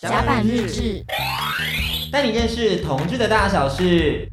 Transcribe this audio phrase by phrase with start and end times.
[0.00, 1.04] 甲板日志，
[2.12, 4.30] 带你认识同志的大小事。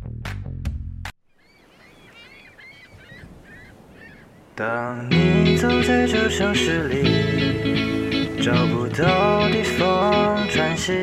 [4.54, 10.93] 当你走在这城市里，找不到地方喘息，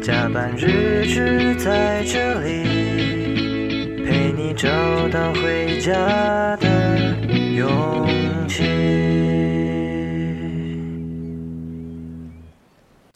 [0.00, 4.68] 甲板日志在这里，陪你找
[5.08, 7.16] 到回家的
[7.56, 8.08] 勇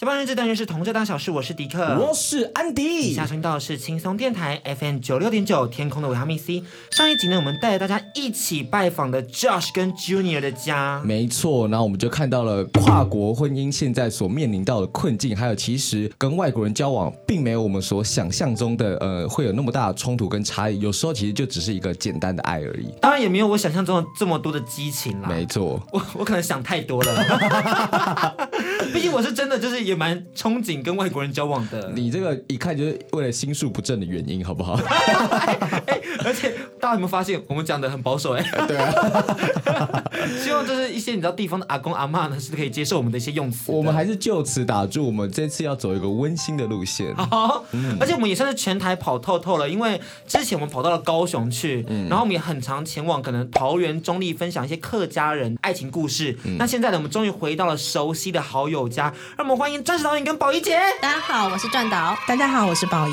[0.00, 3.02] 甲板日志当然是同志大小事，我是迪克，我是安迪。
[3.02, 6.64] 以下收听到的是轻松电台 FM 九六点九天空的维他命 C。
[6.90, 11.68] 上一集呢，我们带着大家一起拜访的 Josh 跟 Junior 的家，没错。
[11.68, 20.80] 然后我们就看到了跨国婚姻现在所面临到的困境，还有其实跟外国人交往，并没有我们所想象中的呃会有那么大的冲突跟差异。
[20.80, 22.90] 有时候其实就只是一个简单的爱而已。
[23.02, 25.28] 当然也没有我想象中的这么多的激情啦。
[25.28, 28.48] 没错，我我可能想太多了。
[28.94, 29.89] 毕竟我是真的就是。
[29.90, 31.92] 也蛮憧憬跟外国人交往的。
[31.94, 34.74] 你这个一看就是为了心术不正的原因，好不好？
[34.86, 38.66] 哎哎、而且大家有没有发现，我们讲的很保守哎、欸？
[38.66, 40.04] 对啊。
[40.42, 43.72] 希望就是一些你知道地方的阿公阿妈呢，是可以接受我们的一些用词。
[43.72, 47.14] 我们还是就此打住，我们这次要走一个温馨的路线。
[47.16, 56.38] 好，嗯、而且我们也算是全台跑透透了，因为之前我们跑到了高雄去，嗯、然后我们也很常前往可能桃园中立分享一些客家人爱情故事。
[56.44, 59.79] 嗯、那现在呢，我们终于回到了熟悉的好友家，让我们欢迎。
[59.84, 62.16] 钻石导演跟宝仪姐，大家好，我是钻导。
[62.26, 63.12] 大家好，我是宝仪。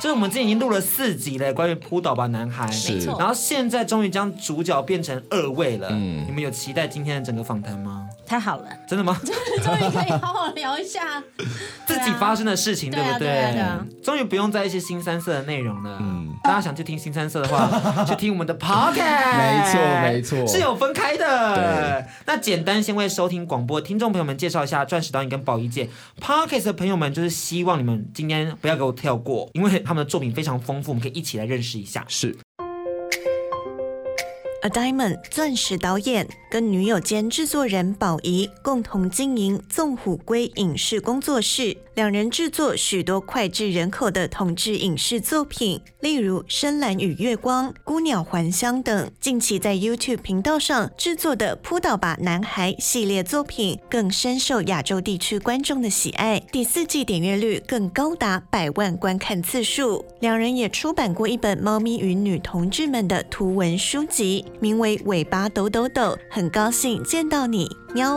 [0.00, 2.66] 就是我们之前已经录了四集了，关于扑倒吧男孩。
[2.66, 3.16] 没错。
[3.18, 5.88] 然后现在终于将主角变成二位了。
[5.90, 6.24] 嗯。
[6.26, 8.06] 你们有期待今天的整个访谈吗？
[8.26, 8.64] 太好了。
[8.88, 9.20] 真的吗？
[9.62, 11.22] 终于可以好好聊一下
[11.86, 13.28] 自己发生的事情，对不对？
[13.28, 13.86] 对啊，对啊。
[14.02, 15.98] 终于不用在一些新三色的内容了。
[16.00, 16.30] 嗯。
[16.42, 17.68] 大家想去听新三色的话，
[18.04, 19.36] 去听我们的 podcast。
[19.36, 20.46] 没错，没错。
[20.46, 22.04] 是有分开的。
[22.26, 25.81] 那简单先为收听广播听众朋友们介绍一下钻石导演跟宝仪姐。
[26.20, 32.04] Podcast 的朋友们，就是希望你们今天不要给我跳过，因为他们的作品非常丰富，我们可以一起来认识一下。
[32.08, 32.36] 是。
[34.62, 49.10] A Diamond 钻石导演跟女友兼制作人宝仪共同经营纵虎龟影视工作室，两人制作许多脍炙人口的同志影视作品，例如《深蓝与月光》《孤鸟还乡》等。
[49.18, 60.04] 近期在 YouTube 频道上制作的《扑倒吧男孩》系列作品，更深受亚洲地区观众的喜爱，第四季点阅率更高达百万观看次数。
[60.20, 64.44] 两人也出版过一本猫咪与女同志们的图文书籍。
[64.60, 68.14] 名为尾巴抖抖抖，很高兴见到你，喵。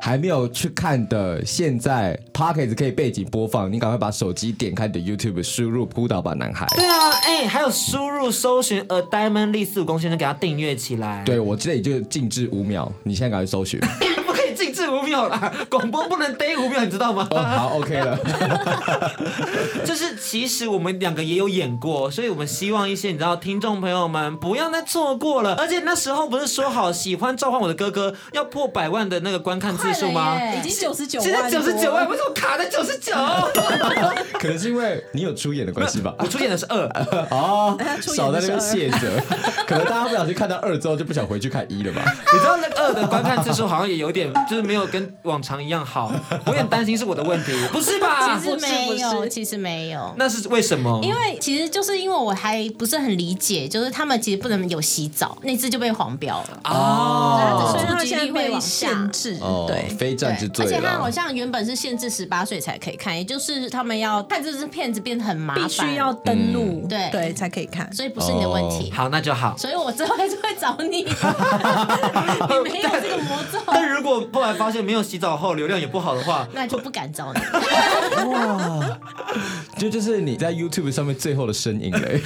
[0.00, 6.66] 还没有去看的，现在 Podcast 可以背景播放，你赶快把手机点开你的 YouTube，输入扑倒吧男孩。
[6.74, 11.22] 对啊，哎，还有输入搜寻 A Diamond 力四五公先生，给他订阅起来。
[11.26, 13.78] 对，我这里就静置五秒，你现在赶快搜寻。
[14.58, 17.26] 静置五秒啦， 广播不能待五秒，你知道吗？
[17.30, 18.18] 哦，好，OK 了。
[19.86, 25.54] 就是其实我们两个也有演过，所以我们希望一些你知道听众朋友们不要再错过了。
[25.54, 30.36] 而且那时候不是说好喜欢召唤我的哥哥要破百万的那个观看次数吗？
[30.58, 33.12] 已经九十九万，现在九十九万，为什么卡在九十九？
[34.40, 36.12] 可能是因为你有出演的关系吧。
[36.18, 36.76] 我出演的是二
[37.30, 39.08] 哦，少在那边谢责。
[39.66, 42.02] 可能大家不小心看到二之后就不想回去看一了吧？
[42.32, 44.32] 你知道那二的观看次数好像也有点。
[44.48, 46.10] 就是没有跟往常一样好，
[46.46, 48.38] 我有点担心是我的问题，不是吧？
[48.40, 50.14] 其实没有，其实没有。
[50.16, 51.00] 那是为什么？
[51.02, 57.68] 因为其实就是因为我还不是很理解，就是他们其实不能有洗澡，那次就被黄标了哦。
[57.72, 60.64] 所以他现在被限制，对，非战之罪。
[60.64, 68.90] 而且他好像原本是限制十八岁才可以看，也就是他们要看这支片子变得很麻烦，必须要登录，对对才可以看，所以不是你的问题。
[68.90, 69.56] 好，那就好。
[69.56, 73.58] 所以我之后还是会找你， 你没有这个魔咒。
[73.66, 77.40] 但如果后来发现没有洗澡后流量也不好的话， 那就不敢找你。
[78.30, 78.98] 哇，
[79.76, 82.20] 这 就，就是你在 YouTube 上面最后的身影嘞，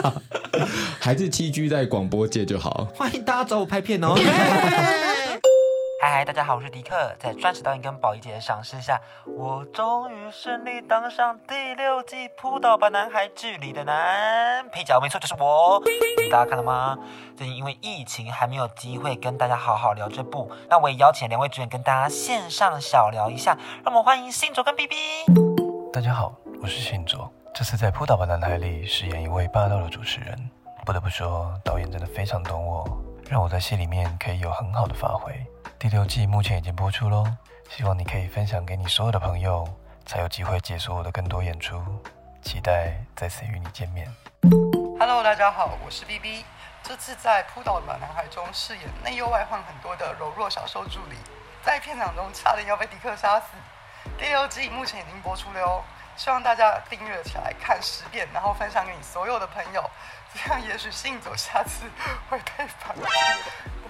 [0.98, 2.88] 还是栖居在广播界就好。
[2.94, 4.14] 欢迎大家找我拍片哦。
[6.16, 15.78] 嗨，大家好，我是迪克，在钻石导演跟宝仪姐的赏识下，我终于顺利当上第六季扑倒吧男孩剧里的男配角，没错，就是我。
[16.30, 16.96] 大家看了吗？
[17.36, 23.54] 最近因为疫情还没有机会跟大家好好聊这部，那我也邀请两位主演跟大家线上小聊一下，
[23.84, 24.96] 让我们欢迎信卓跟 BB。
[25.92, 30.50] 大家好，我是信卓，这次在扑倒吧男孩里饰演一位霸道的主持人，
[30.86, 32.88] 不得不说导演真的非常懂我，
[33.28, 35.34] 让我在戏里面可以有很好的发挥。
[35.80, 37.26] 第六季目前已经播出喽，
[37.68, 39.66] 希望你可以分享给你所有的朋友，
[40.04, 41.82] 才有机会解锁我的更多演出。
[42.40, 44.08] 期待再次与你见面。
[45.00, 46.44] Hello，大家好，我是 BB。
[46.84, 51.16] 这次在《扑倒的，男孩》中饰演内忧外患很多的柔弱小受助理，
[51.64, 53.46] 在片场中差点要被迪克杀死。
[54.16, 55.82] 第六季目前已经播出了哦，
[56.16, 59.82] 希望大家订阅起来看十遍，然后分享给你所有的朋友，
[60.36, 61.86] 这样也许信走下次
[62.28, 63.02] 会被反击。
[63.02, 63.08] 等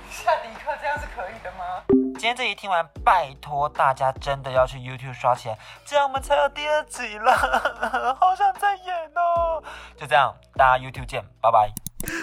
[0.08, 2.06] 一下，迪克，这样是可以的吗？
[2.18, 7.30] 今天这一听完，拜托大家真的要去 YouTube 刷起来，这样我们才有第二集了，
[8.18, 9.62] 好想再演哦！
[10.00, 11.70] 就这样，大家 YouTube 见，拜拜。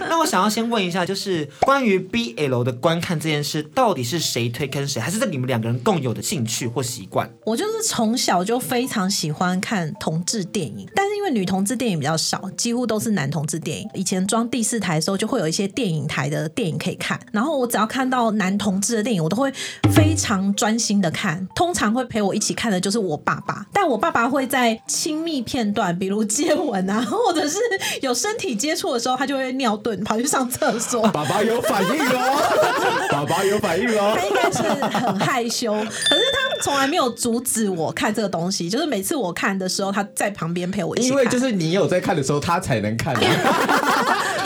[0.08, 7.30] 那我想要先问一下，就是关于 BL 的观看这件事，到底是谁推坑谁，还是这你们两个人共有的兴趣或习惯？
[7.46, 13.90] 我就是从小就非常喜欢看同志电影，但是因为女同志电影比较少，几乎都是男同志电影。
[13.94, 19.52] 以前装第四台的时候，就会有一些电影台的电影可以看，然后我只要看到男同志的电影，我都会
[19.92, 21.48] 非常专心的看。
[21.56, 27.58] 通常会陪我一起看的就是我爸爸，但我爸爸会在亲密片段，比如接吻啊，或者是
[28.02, 31.02] 有身体接触的时候，他就会尿遁，跑去上厕所。
[31.12, 34.16] 爸爸有反应哦，爸爸有反应哦。
[34.16, 34.62] 他应该是
[34.98, 38.70] 很害羞，可是他从来没有阻止我看这个东西。
[38.70, 41.18] 就是每次我看的时候，他在旁边陪我一起看。
[41.18, 43.14] 因为就是你有在看的时候，他才能看。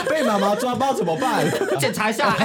[0.08, 1.44] 被妈妈抓包怎么办？
[1.78, 2.36] 检查一下。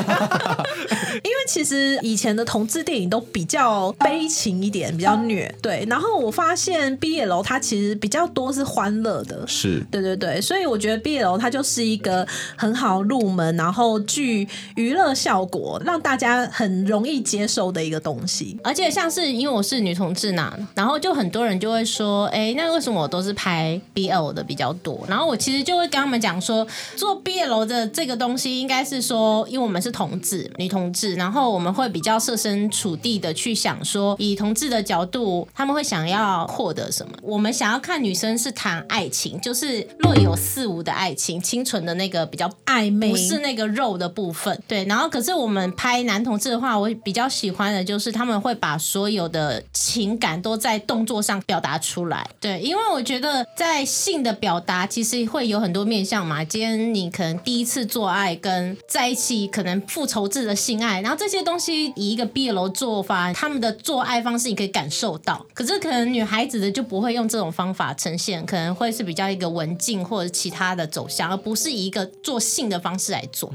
[1.47, 5.53] 其实以前的同志电影都比较悲情一点，比较虐。
[5.61, 9.45] 对，然后我发现 BL 它其实比较多是欢乐的。
[9.47, 12.25] 是，对对对，所以我觉得 BL 它就是一个
[12.55, 18.57] 很好入门，然后具娱乐效果，让大家很容易接受的一个东西。
[18.63, 25.03] 而且像是因为我是女同志呢，然后就很多人就会说，哎，那为什么我都是拍 BL 的比较多？
[25.07, 26.65] 然后我其实就会跟他们讲说，
[26.95, 37.13] 做 BL 的这个东西应该是说，因为我们是同志，女同志，然后我们会比较设身处地的去想说，以同志的角度，他们会想要获得什么？
[37.21, 44.61] 我们想要看女生是谈爱情，就是若有似无的爱情，清纯的那个比较暧昧，不是那个肉的部分。
[44.67, 52.29] 对，然后可是我们拍男同志的话，我比较喜欢的就是他们会把所有的情感都在动作上表达出来。
[52.39, 56.43] 对，因为我觉得在性的表达其实会有很多面向嘛。
[56.43, 65.45] 今天你可能第一次做爱跟在一起，可能复仇制的性爱，然后这些东西以一个 B 楼做法，他们的做爱方式你可以感受到。
[65.53, 73.49] 可是可能女孩子的就不会用这种方法呈现，可能会是比较一个文静或者其他的走向，而不是以一个做性的方式来做。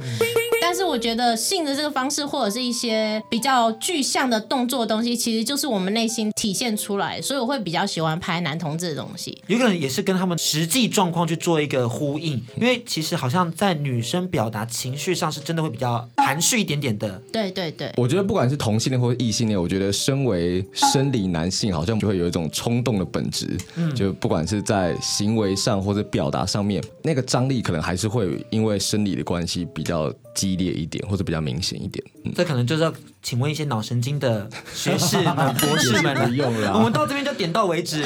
[0.68, 9.40] 但是我觉得性的这个方式，或者是一些比较具象的动作的东西，其实就是我们内心体现出来，所以我会比较喜欢拍男同志的东西。
[9.46, 17.18] 有可能也是跟他们实际状况去做一个呼应，因为其实好像在女生表达情绪上是真的会比较含蓄一点点的。
[17.32, 23.56] 对对对，我觉得不管是同性恋或者异性恋，我觉得身为生理男性，好像就会有一种冲动的本质。
[23.76, 32.04] 嗯，就不管是在行为上或者表达上面，那个张力可能还是会因为生理的关系比较激烈一点，或者比较明显一点。
[32.24, 36.28] 嗯，这可能就是要请问一些脑神经的学士们、博士们了。
[36.28, 38.04] 用了，我们到这边就点到为止。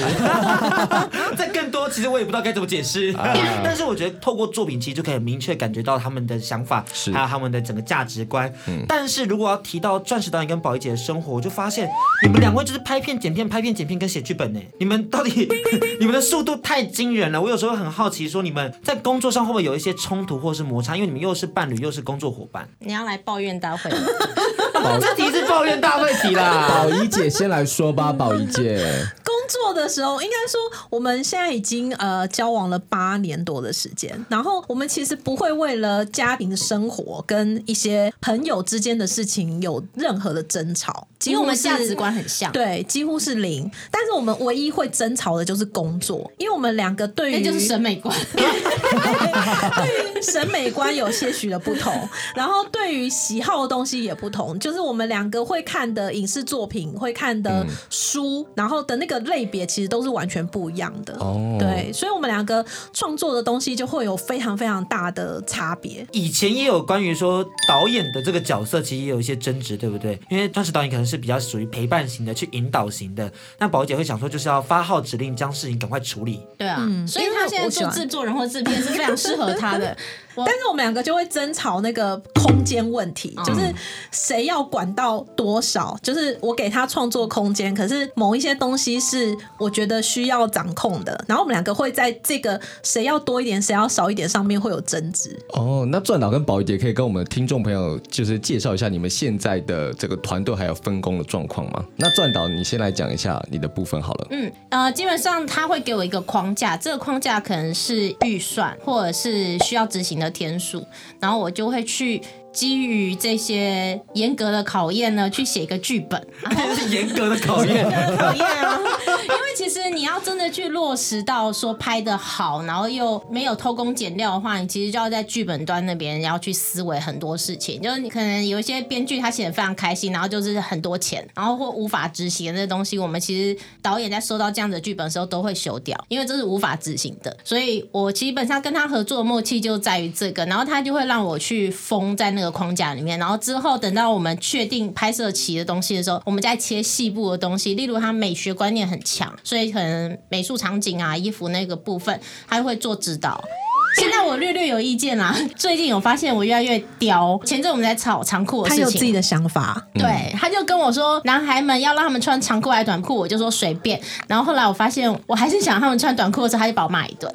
[1.37, 3.11] 再更多，其实我也不知道该怎么解释。
[3.17, 3.35] 啊、
[3.65, 8.53] 但是我觉得透过作品，其实就可以明确感觉到他们的想法，是还有他们的整个价值观。
[8.69, 11.89] 嗯、但是如果要提到钻石导演跟宝仪姐的生活，我就发现
[12.23, 14.61] 你们两位就是拍片、剪片、拍片、剪片跟写剧本呢。
[14.79, 15.49] 你们到底
[15.99, 17.41] 你们的速度太惊人了。
[17.43, 20.95] 我有时候很好奇，说你们在工作上会不会有一些冲突或是摩擦？
[20.95, 22.69] 因为你们又是伴侣，又是工作伙伴。
[22.81, 23.91] 你要来抱怨大会？
[25.01, 26.67] 这题是抱怨大会题啦。
[26.69, 28.85] 宝仪姐先来说吧，宝仪姐。
[29.25, 43.71] 工作的时候，应该说我们现在已经呃交往了八年多的时间，然后我们其实不会为了家庭生活跟一些朋友之间的事情有任何的争吵，因为我们价值观很像，对，几乎是零。
[43.91, 51.93] 但是我们唯一会争吵的就是工作，因为我们两个对于那就是审美观， 对于审美观有些许的不同，
[52.35, 61.15] 然后对于喜好的东西也不同，就是我们两个会看的影视作品、会看的书，然后的那个类别其实都是完全不一样的。
[61.15, 66.07] 哦，对，所以我们两个创作的东西就会有非常非常大的差别。
[66.13, 70.19] 以前也有关于说导演的这个角色，其实也有一些争执，对不对？
[70.31, 73.31] 因为当时导演可能是比较属于陪伴型的，去引导型的。
[73.59, 76.41] 那宝姐会想说，就是要发号指令，将事情赶快处理。
[76.59, 79.97] 对啊，嗯，所以他现在做制作人或制片是非常适合他的。
[80.37, 83.73] 但是我们两个就会争吵那个空间问题，就是
[84.11, 95.35] 谁要管到多少，就是我给他创作空间，可是某一些东西是我觉得需要掌控的，然后我们两个会在这个谁要多一点，谁要少一点上面会有争执。
[95.55, 101.85] 哦，那钻导跟宝仪姐可以跟我们的听众朋友就是介绍一下你们现在的这个团队还有分工的状况吗？
[101.97, 104.27] 那钻导你先来讲一下你的部分好了。
[104.31, 110.87] 嗯，呃，基本上他会给我一个框架，这个框架可能是预算或者是需要执执行的天数，
[111.21, 112.21] 然后我就会去。
[112.53, 116.23] 基于这些严格的考验呢，去写一个剧本。
[116.93, 117.83] 严格的考验，
[118.19, 118.79] 考验啊！
[119.23, 127.81] 因为其实你要真的去落实到说拍得好，然后又没有偷工减料的话，你其实就要在剧本端那边要去思维很多事情。
[127.81, 137.35] 就是你可能有一些编剧他写的非常开心，然后就是很多钱，然后或无法执行的那些东西，我们其实导演在收到这样的剧本的时候都会修掉，因为这是无法执行的。
[137.43, 142.43] 所以我基本上跟他合作的默契就在于这个，然后他就会让我去封在那个。
[142.43, 147.75] 这个框架里面，然后之后等到我们确定拍摄期的东西的时候，我们再切细部的东西。
[147.75, 152.19] 例如，他美学观念很强，所以可能美术场景啊、衣服那个部分，
[152.49, 153.45] 他会做指导。
[153.97, 155.37] 现在我略略有意见啦。
[155.57, 157.39] 最近有发现我越来越刁。
[157.45, 159.81] 前阵我们在吵长裤的事情，他有自己的想法。
[159.95, 164.01] 对，他就跟我说，男孩们要让他们穿长裤还是短裤，我就说随便。
[164.27, 167.31] 然后后来我发现，我还是想让他们穿短裤的时候，他就把我骂一顿。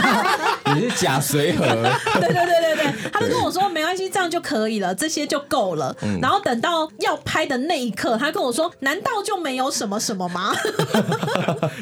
[0.74, 1.64] 你是假随和。
[1.66, 5.94] 对对对对对，他就跟我说没关系，这样就可以了，这些就够了。
[6.02, 10.54] 嗯、然后等到要拍的那一刻，他跟我说，难道就没有什么什么吗？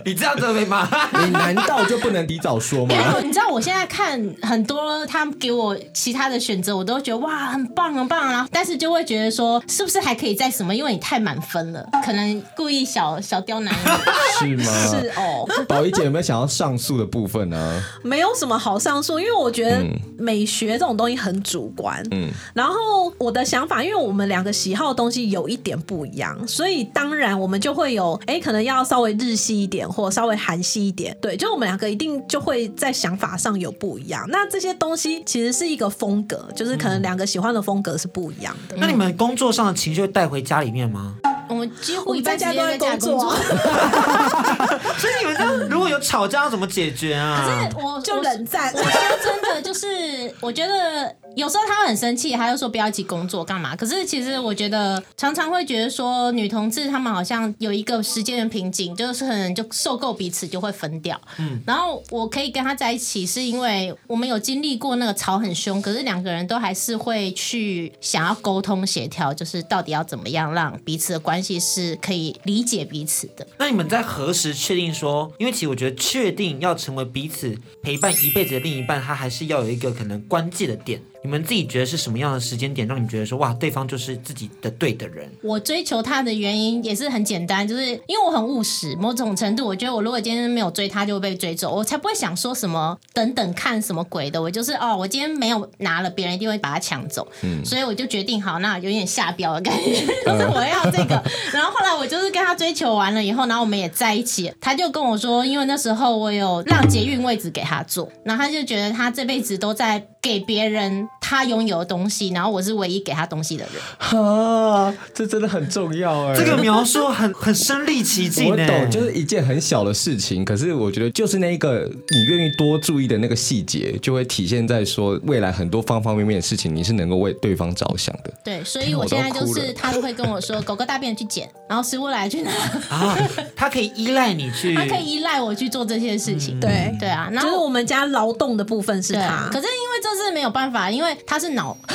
[0.05, 0.89] 你这样子没吗？
[1.25, 2.95] 你难道就不能提早说吗？
[3.23, 4.00] 你知道我现在看。
[4.01, 8.49] 看很多他们给我其他的选择，我都觉得哇，很棒很棒啊！
[8.51, 10.75] 但是就会觉得说，是不是还可以再什么？
[10.75, 13.75] 因为你太满分了，可能故意小小刁难
[14.41, 14.65] 是吗？
[14.89, 15.47] 是哦。
[15.69, 17.83] 宝仪姐有没有想要上诉的部分呢？
[18.03, 19.85] 没有什么好上诉，因为我觉得
[20.17, 22.03] 美学这种东西很主观。
[22.11, 22.31] 嗯。
[22.55, 31.15] 然后我的想法，因为我们两个喜好的东西有一点不一样，所以当然我们就会有哎，可能要稍微日系一点，或稍微韩系一点。
[31.21, 33.90] 对，就我们两个一定就会在想法上有不。
[33.91, 38.77] 不一样，那这些东西其实是一个风格，就是可能两个喜欢的风格是不一样的。
[38.77, 41.17] 嗯、那你们工作上的情绪会带回家里面吗？
[41.49, 47.43] 我们几乎一在家都在工作， 所以你们这样如果有吵架要怎么解决啊？
[47.45, 48.73] 可是我就冷战。
[48.73, 48.93] 我说
[49.25, 53.77] 真的，就是我觉得有时候他很生气，他就说不要一起工作干嘛？
[53.77, 61.21] 可是其实我觉得常常会觉得说女同志他们好像有一个时间的瓶颈，就是可能就受够彼此就会分掉。
[61.39, 71.61] 嗯，然后我可以跟他在一起，是因为我们有经历过那个吵很凶，可是两个人都还是会去想要沟通协调，就是到底要怎么样让彼此的关系。
[71.61, 73.47] 是可以理解彼此的。
[73.59, 75.31] 那你们在何时确定说？
[75.39, 81.01] 因为其实我觉得确定要成为彼此陪伴一辈子的另一半，他还是要有一个可能关键的点。
[81.23, 85.31] 你们自己觉得是什么样的时间点，让你觉得说哇，对方就是自己的对的人？
[85.43, 88.97] 我追求他的原因也是很简单，就是因为我很务实。
[88.97, 94.41] 某种程度，我觉得我如果今天没有追他，就会被追走，我才不会想说什么等等看什么鬼的。
[94.41, 97.27] 我就是哦，我今天没有拿了，别人一定会把他抢走。
[97.43, 101.23] 嗯，所以我就决定好，那有点下标的感觉，就是我要这个。
[101.53, 104.51] 然后后来我就是跟他追求完了以后，然后我们也在一起。
[104.61, 111.09] 他就跟我说，因为那时候我有让捷运位置给他坐，然后他就觉得他这辈子都在给别人。
[111.31, 113.81] 他拥有的东西，然后我是唯一给他东西的人。
[113.99, 116.35] 哈，这真的很重要哎。
[116.35, 118.51] 这个描述很很身历其境。
[118.51, 128.33] 我懂，就是一件很小的事情，可是我觉得就是那一个你愿意多注意的那个细节，就会体现在说未来很多方方面面的事情，你是能够为对方着想的。
[128.43, 132.51] 对，所以我现在就是他都会跟我说：“狗狗大便去捡，然后食物来去拿。”
[132.91, 133.17] 啊，
[133.55, 136.59] 他可以依赖你去，他可以依赖我去做这些事情。
[136.59, 141.17] 嗯、对对啊，然后就是我们家劳动的部分是他，可是因为这是没有办法，因为。
[141.27, 141.77] 他是脑，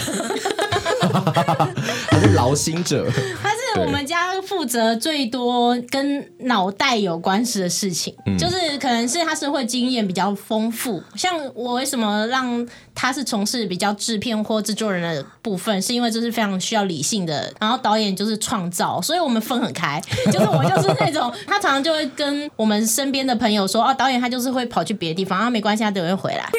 [2.09, 3.05] 他是劳心者，
[3.43, 11.01] 他是我们家负责最多跟脑袋有关系的事情，嗯、就是可能是他社会经验比较丰富。
[11.15, 20.01] 像我为什么让他是从事比较制片或制作人的部分，是因为这是非常需要理性的，然后导演就是创造，所以我们分很开。
[20.31, 26.49] 就是我就是那种，他常常就会跟我们身边的朋友说，哦，导演他就是会跑去别的地方，啊，没关系，他等会回来。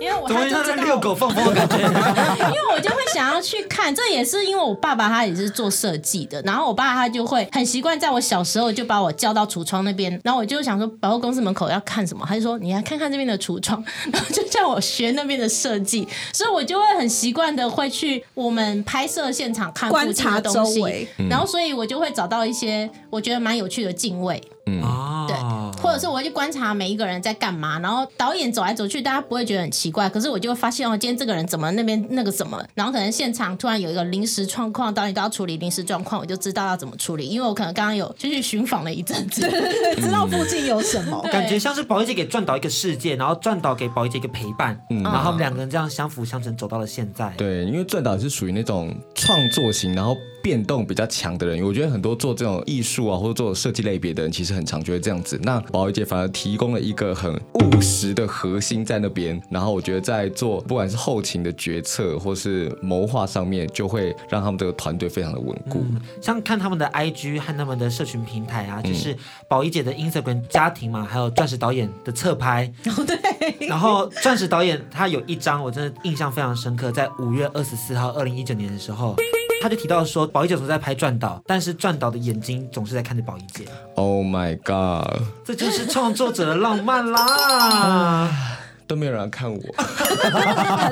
[0.00, 13.82] 因为我他就知道遛狗放风的感觉， 因为我就会想要去看，这也是因为我爸爸他也是做设计的，然后我爸他就会很习惯，在我小时候就把我叫到橱窗那边，然后我就想说百货公司门口要看什么，他就说你来看看这边的橱窗，
[14.12, 24.40] 然后就叫我学那边的设计，所以我就会很习惯的会去我们拍摄现场看附近的东西，然后所以我就会找到一些我觉得蛮有趣的敬畏。
[24.66, 24.82] 嗯。
[24.82, 25.36] 啊，对，
[25.82, 39.42] 或者是我会去观察每一个人在干嘛，然后导演走来走去，大家不会觉得很奇怪，可是我就会发现哦，今天这个人怎么那边那个什么，然后可能现场突然有一个临时状况，导演都要处理临时状况，我就知道要怎么处理，因为我可能刚刚有就去寻访了一阵子，
[39.96, 47.32] 知道附近有什么，感觉像是宝仪姐给转导一个世界，然后转导给宝仪姐一个陪伴，嗯，然后他们两个人这样相辅相成走到了现在。
[47.36, 50.16] 对，因为转导是属于那种创作型，然后。
[50.44, 55.40] 变动比较强的人，我觉得很多做这种艺术啊，或者做设计类别的人，其实很常觉得这样子。
[55.42, 65.82] 那宝仪姐反而提供了一个很务实的核心在那边，然后我觉得在做不管是后勤的决策或是谋划上面，就会让他们这个团队非常的稳固。
[65.88, 69.16] 嗯，像看他们的 IG 和他们的社群平台啊，就是
[69.48, 72.70] 宝仪姐的 Instagram 家庭嘛，还有钻石导演的侧拍。
[72.84, 73.66] 哦，对。
[73.66, 79.16] 然后钻石导演他有一张我真的印象非常深刻，在五月二十四号，二零一九年的时候。
[79.62, 83.64] 他就提到说，宝仪姐总是在拍转导，但是转导的眼睛总是在看着宝仪姐。
[83.94, 85.22] Oh my god！
[85.44, 88.30] 这就是创作者的浪漫啦！
[88.86, 89.60] 都没有人看我，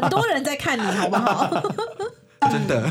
[0.00, 1.62] 很多人在看你，好不好？
[2.50, 2.83] 真的，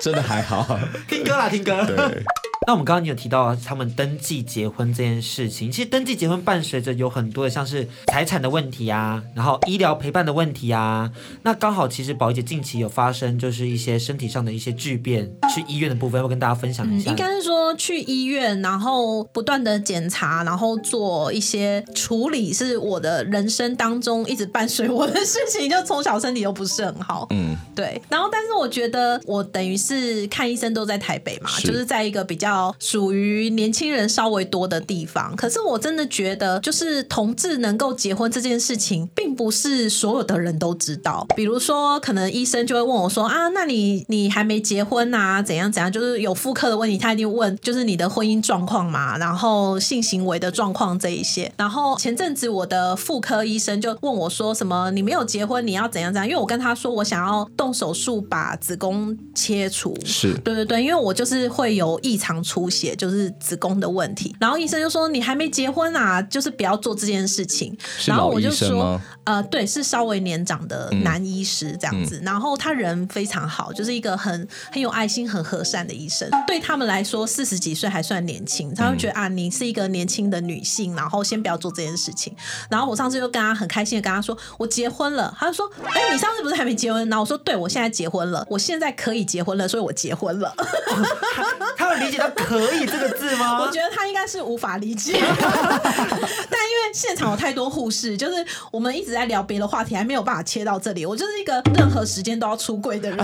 [0.00, 0.78] 真的还好。
[1.08, 1.84] 听歌啦，听歌。
[1.84, 2.24] 对。
[2.68, 11.10] 那我们刚刚你有提到他们登记结婚这件事情，其实登记结婚伴随着有很多的像是财产的问题啊，然后医疗陪伴的问题啊。
[11.44, 17.08] 那刚好其实宝仪姐近期有发生就是一些身体上的一些巨变，去医院的部分，要跟大家分享一下。
[17.08, 25.70] 嗯、应该是说去医院，然后不断的检查，然后做一些处理，是我的人生当中一直伴随我的事情。
[25.70, 27.98] 就从小身体都不是很好，嗯，对。
[28.10, 32.57] 然后但是我觉得我等于是看医生都在台北嘛，是就是在一个比较。
[32.78, 41.26] 属于年轻人稍微多的地方，可是我真的觉得，就是同志能够结婚这件事情，并不是所有的人都知道。
[41.36, 45.42] 比如说，可能医生就会问我说：“啊，那你你还没结婚啊？
[45.42, 45.90] 怎样怎样？
[45.92, 51.52] 就是有妇科的问题，他一定问，就是你的婚姻状况嘛，然后性行为的状况这一些。
[51.56, 54.90] 然后前阵子我的妇科医生就问我说：什么？
[54.92, 56.26] 你没有结婚，你要怎样怎样？
[56.26, 62.38] 因为我跟他说我想要动手术把子宫切除，是对对对，因为我就是会有异常。
[62.48, 67.76] 出血就是子宫的问题，然后医生就说，你还没结婚啊，就是不要做这件事情。
[68.06, 76.26] 然后我就说，呃，对，是稍微年长的男医师这样子，嗯、然后他人非常好，就是一个很很有爱心、很和善的医生。
[76.46, 82.34] 对他们来说，四十几岁还算年轻，他会觉得啊，你是一个年轻的女性，然后先不要做这件事情。
[82.70, 85.36] 然后我上次就跟他很开心的跟他说，我结婚了。
[85.38, 87.06] 他就说，哎，你上次不是还没结婚？
[87.10, 90.54] 然后我说，对，我现在结婚了，我现在可以结婚了，所以我结婚了。
[91.76, 92.27] 他们理解到。
[92.30, 93.60] 可以这个字吗？
[93.64, 101.04] 我觉得他应该是无法理解， 但因为现场有太多护士，就是我们一直在聊别的话题，还没有办法切到这里。
[101.04, 103.18] 我就是一个任何时间都要出柜的人，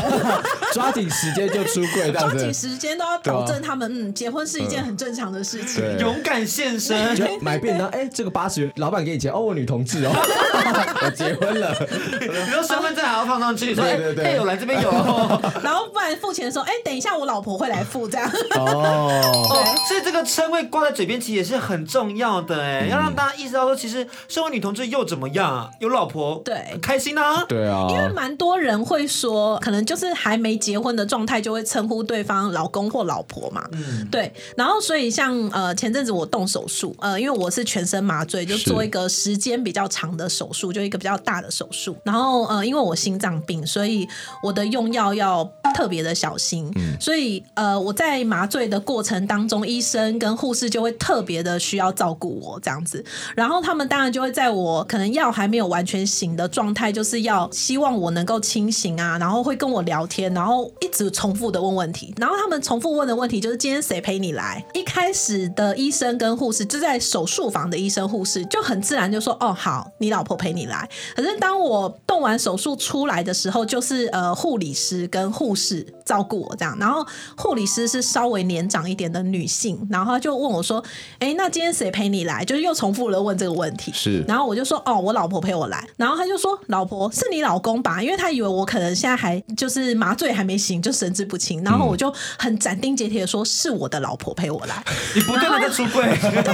[0.72, 10.10] 抓紧时间就出柜，抓紧时间都要保证他们嗯结婚是一件很正常的事情，勇敢现身，买便当，哎，这个八十元，老板给你钱哦，我女同志哦，
[11.04, 11.74] 我结婚了，
[12.18, 14.90] 比如身份证还要放上去，说对对对，有来这边有，
[15.62, 18.30] 然后不然付钱的时候，哎，等一下我老婆会来付这样。
[18.56, 18.93] 哦。
[18.94, 25.70] 哦，所以这个称谓挂在嘴边其实也是很重要的哎，嗯、要让大家意识到说，其实身为女同志又怎么样？
[25.80, 27.44] 有老婆，对，开心啊。
[27.48, 33.66] 对啊，因为蛮多人会说，可能就是还没结婚的状态，就会称呼对方老公或老婆嘛。
[33.72, 34.32] 嗯，对。
[34.56, 41.96] 然后所以像呃前阵子我动手术，呃，因为我是全身麻醉，就做一个时间比较长的手术，就一个比较大的手术。
[42.04, 44.08] 然后呃，因为我心脏病，所以
[44.42, 46.70] 我的用药要特别的小心。
[46.76, 64.64] 嗯，所以呃我在麻醉的过程当中，医生跟护士就会特别的需要照顾我这样子，然后他们当然就会在我可能药还没有完全醒的状态，就是要希望我能够清醒啊，然后会跟我聊天，然后一直重复的问问题，然后他们重复问的问题就是今天谁陪你来？
[64.74, 70.88] 一开始的医生跟护士就在手术房的医生护士就很自然就说哦好，你老婆陪你来。
[71.16, 80.82] 可是当我动完手术出来的时候，就是呃护理师跟护士照顾我这样，然后护理师是稍微年长一点的女性，然后他就问我说
[81.20, 83.92] ：“哎，那今天谁陪你来？”就是又重复了问这个问题。
[83.94, 91.62] 是，然后我就说：“哦，我老婆陪我来。”然后他就说：“老婆是你老公吧？”因为他以为我可能现在还就是麻醉还没醒，就神志不清。
[91.62, 94.84] 然后我就很斩钉截铁的说：“是我的老婆陪我来。
[95.14, 96.02] ”你不断的在出柜。
[96.20, 96.52] 对。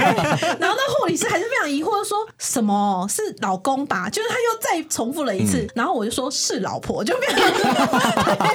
[0.59, 5.57] 然后那护理师还是非常疑惑的说：“什么是老公吧？”就是他又再重复了一次。
[5.57, 7.41] 嗯、然后我就说：“是老婆。”就变成。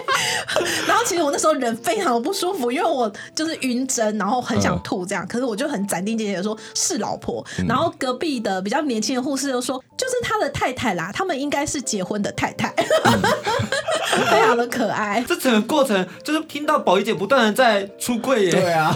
[0.86, 4.36] 然后其实我那时候人非常的不舒服，因为我就是晕针，然后。
[4.46, 12.68] 很想吐这样，可是我就很斩钉截铁的说是老婆，嗯、然后隔壁的比较年轻的护士就说就是他的太太啦，他们应该是结婚的太太，
[13.04, 13.22] 嗯、
[14.30, 15.24] 非常的可爱。
[15.26, 18.94] 这整个过程就是听到宝仪姐不断的在出柜耶，对啊，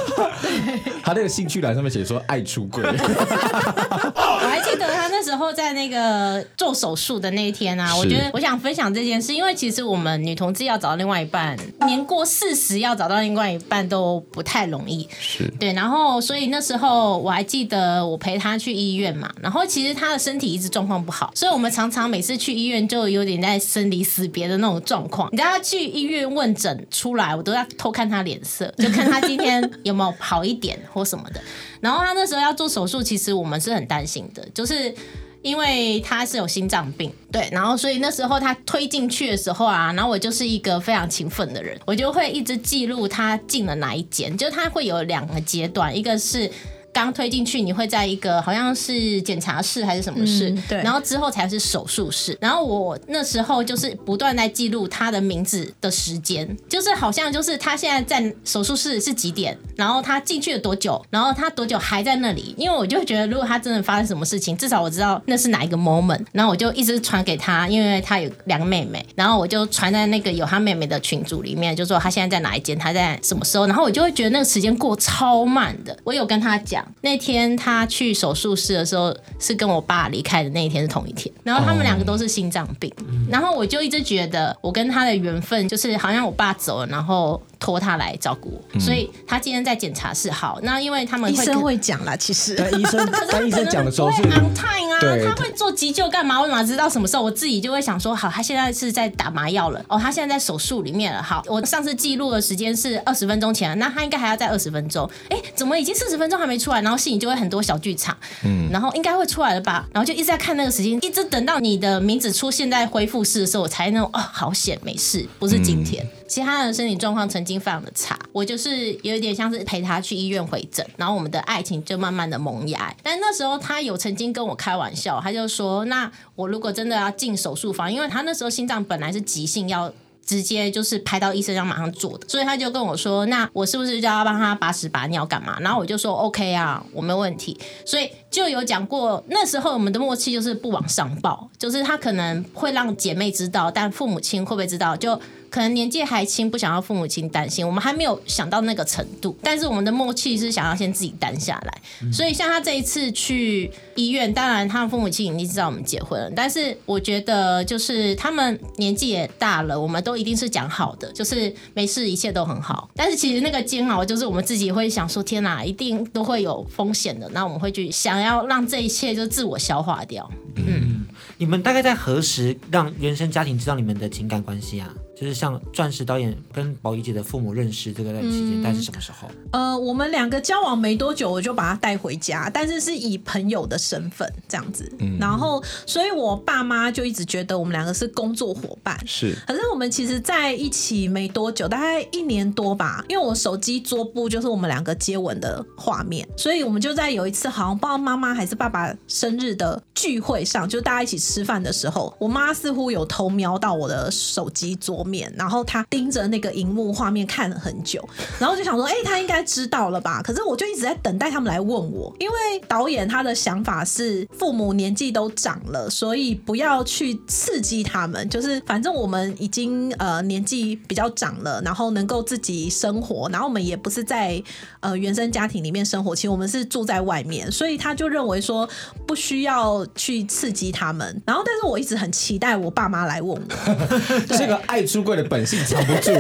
[1.02, 2.83] 他那个兴趣栏上面写说爱出柜。
[2.85, 11.56] 我还记得他那时候在那个做手术的那一天啊，我觉得我想分享这件事，因为其实我们女同志要找到另外一半，
[11.87, 15.09] 年过四十要找到另外一半都不太容易。
[15.20, 25.29] 是对，然后所以那时候我还记得我陪他去医院嘛，然后其实他的身体一直状况不好，所以我们常常每次去医院就有点在生离死别的那种状况。
[25.33, 31.40] 你知道他去医院问诊出来，我都要偷看他脸色，就看他今天 有没有好一点或什么的。
[31.81, 34.94] 然后他那时候要做手术，其实我们是很担心的，就是。
[35.42, 46.51] 因为他是有心脏病，对，然后所以那时候他推进去的时候啊，然后我就是一个非常勤奋的人，我就会一直记录他进了哪一间，就他会有两个阶段，一个是。
[46.92, 52.37] 刚推进去，你会在一个好像是检查室还是什么室，嗯，对，然后之后才是手术室。
[52.40, 62.55] 然后我那时候就是不断在记录他的名字的时间，就是好像就是他现在在手术室是几点，然后他进去了多久，然后他多久还在那里。
[62.57, 66.24] 因为我就觉得，如果他真的发生什么事情，至少我知道那是哪一个 moment。
[66.33, 75.96] 然后我就一直传给他，因为他有两个妹妹，然后我就传在那个有他妹妹的群组里面，就说他现在在哪一间，他在什么时候，然后我就会觉得那个时间过超慢的。
[76.05, 76.81] 我有跟他讲。
[77.00, 82.92] 那天他去手术室的时候，是跟我爸离开的那一天是同一天，然后他们两个都是心脏病，
[83.29, 87.40] 然后我就一直觉得我跟他的缘分就是好像我爸走了，然后。
[87.61, 90.31] 托他来照顾我，嗯，所以他今天在检查室。
[90.31, 96.40] 好，那因为他们会医生会讲啦，其实医生， 但医生讲的时候是 on time 啊，他会做急救干嘛？
[96.40, 97.23] 我哪知道什么时候？
[97.23, 101.23] 我自己就会想说，好，他现在是在打麻药了，哦，他现在在手术里面了。
[101.23, 105.09] 好，我上次记录的时间是二十分钟前，那他应该还要再二十分钟。
[105.29, 106.81] 哎，怎么已经四十分钟还没出来？
[106.81, 109.87] 然后心里就会很多小剧场，嗯，然后应该会出来了吧？
[109.92, 116.03] 然后就一直在看那个时间，一直等到你的名字出现在恢复室的时候，我才能哦，好险，没事，不是今天。
[116.05, 122.95] 嗯其他的身体状况曾经非常的差，我就是有点像是陪他去医院回诊，然后我们的爱情就慢慢的萌芽。
[123.03, 129.93] 但那时候他有曾经跟我开玩笑，他就说：“那我如果真的要进手术房，因为他那时候心脏本来是急性，要
[130.25, 145.21] 直接就是拍到医生要马上做的，所以他就跟我说：‘那我是不是就要帮他把屎把尿干嘛？’然后我就说：‘OK 啊，我没问题。’所以就有讲过，那时候我们的默契就是不往上报，就是他可能会让姐妹知道，但父母亲会不会知道就。
[145.50, 149.36] 可能年纪还轻，不想要父母亲担心，我们还没有想到那个程度。
[149.42, 151.82] 但是我们的默契是想要先自己担下来。
[152.02, 152.12] 嗯。
[152.12, 156.30] 所以像他这一次去医院，当然他的父母亲已经知道我们结婚了。
[156.34, 162.88] 但是我觉得就是他们年纪也大了，我们都一定是讲好的，就是没事，一切都很好。
[162.94, 167.28] 但是其实那个煎熬，就是我们自己会想说：天哪，一定都会有风险的。
[167.30, 170.30] 那我们会去想要让这一切就自我消化掉。
[170.54, 171.06] 嗯，嗯，
[171.38, 174.88] 你们大概在何时让原生家庭知道你们的情感关系啊？
[175.20, 179.28] 就是像钻石导演跟宝仪姐的父母认识这个在期间，但是什么时候？
[179.52, 184.90] 呃，我们两个交往没多久，我就把他带回家，但是是以朋友的身份这样子。
[184.98, 188.98] 嗯，然后，所以我爸妈就一直觉得我们两个是工作伙伴。
[189.06, 193.04] 是，可是我们其实在一起没多久，大概一年多吧。
[193.06, 210.23] 因为我手机桌布就是我们两个接吻的画面，所以我们就在有一次好像不知道妈妈还是爸爸生日的聚会上，就大家一起吃饭的时候，我妈似乎有偷瞄到我的手机桌面，然后他盯着那个荧幕画面看了很久，然后就想说，哎、他应该知道了吧？
[210.23, 212.37] 可是我就一直在等待他们来问我，因为
[212.68, 224.40] 导演他的想法是父母年纪都长了，所以不要去刺激他们，就是反正我们已经呃年纪比较长了，然后能够自己生活，然后我们也不是在
[224.79, 228.68] 呃原生家庭里面生活，其实我们是住在外面，所以他就认为说
[229.07, 231.20] 不需要去刺激他们。
[231.27, 235.40] 然后，但是我一直很期待我爸妈来问我，这个爱出柜的本。
[235.50, 236.12] 性藏不住，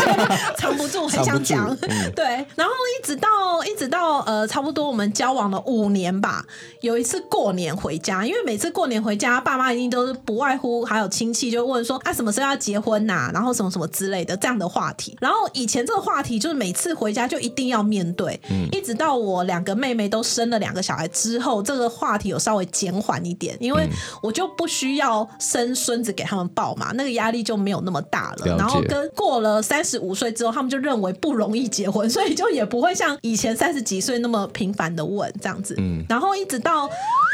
[0.56, 1.68] 藏不住，很想讲。
[1.82, 3.28] 嗯、对，然后一直到
[3.64, 6.42] 一直到呃，差不多我们交往了五年吧。
[6.80, 13.30] 有一次过年回家，因为每次过年回家，爸妈一定都是不外乎还有亲戚就问说啊，什么时候要结婚呐、啊？
[13.34, 15.14] 然后什么什么之类的这样的话题。
[15.20, 23.86] 然后以前这个话题就是每次回家就一定要面对，嗯、一直到我两个妹妹都生了两个小孩之后，这个话题有稍微减缓一点，因为
[24.22, 28.56] 我就不需要生孙子给他们抱嘛，那个压力就没有那么大了。
[28.56, 35.74] 然后跟过了三十五岁之后，他们就认为不容易结婚，所以就也不会像以前三十几岁那么频繁的问这样子。
[35.78, 36.88] 嗯，然后一直到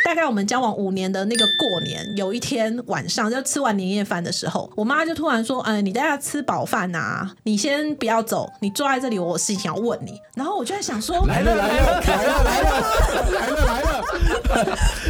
[0.04, 12.84] 大概我们交往五年的那个过年，有一天晚上就吃完年夜饭的时候，我妈就突然说：“嗯，你等下吃饱饭啊，你先不要走，你坐在这里，我有事情要问你。”然后我就在想说：“来了来了来了来了
[13.32, 14.06] 来了来了！”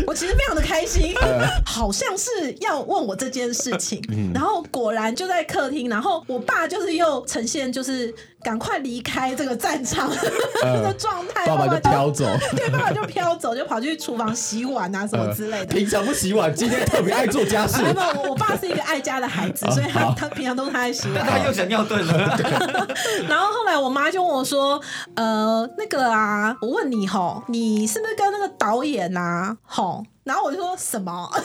[0.06, 1.14] 我其实非常的开心，
[1.66, 4.00] 好像是要问我这件事情。
[4.32, 6.22] 然后果然就在客厅，然后。
[6.26, 10.10] 我爸就是又呈现就是赶快离开这个战场
[10.60, 12.24] 的状态，爸爸就飘走，
[12.56, 15.66] 对，爸爸就飘走，就跑去厨房洗碗啊什么之类的。
[15.66, 17.82] 平常不洗碗，今天特别爱做家事。
[17.82, 21.24] 没有，我爸是一个爱家的孩子，所以他他平常都是他在洗碗。
[21.24, 22.36] 他又想尿遁了。
[23.28, 24.80] 然后后来我妈就问我说
[25.14, 31.30] ：“呃，那个啊，我问你吼，你是不是跟那个导演啊，吼？”然后我就说什么？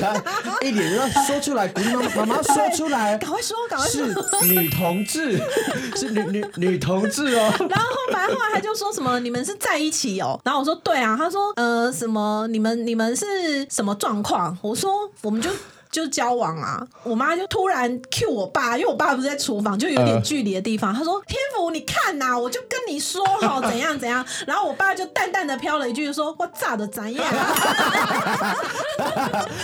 [0.00, 4.04] 他一脸要说出来，鼓励妈妈妈妈说出来，赶快说，赶快说，
[4.40, 5.40] 是女同志，
[5.94, 7.54] 是女女女同志哦。
[7.70, 10.40] 然后后来后来他就说什么你们是在一起哦？
[10.44, 14.58] 然后我说对啊，他说呃什么你们你们是什么状况？
[14.60, 15.48] 我说我们就。
[15.90, 20.94] 就交往啊，我妈就突然 cue 我爸，因为我爸不是在厨房，就有点距离的地方。
[20.94, 27.24] 他说：“天福，你看呐、啊，我就跟你说好怎样怎样。”然后我爸就淡淡的飘了一句，就说：“我炸的怎样？”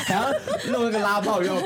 [0.06, 0.32] 还要
[0.70, 1.56] 弄一个拉炮用，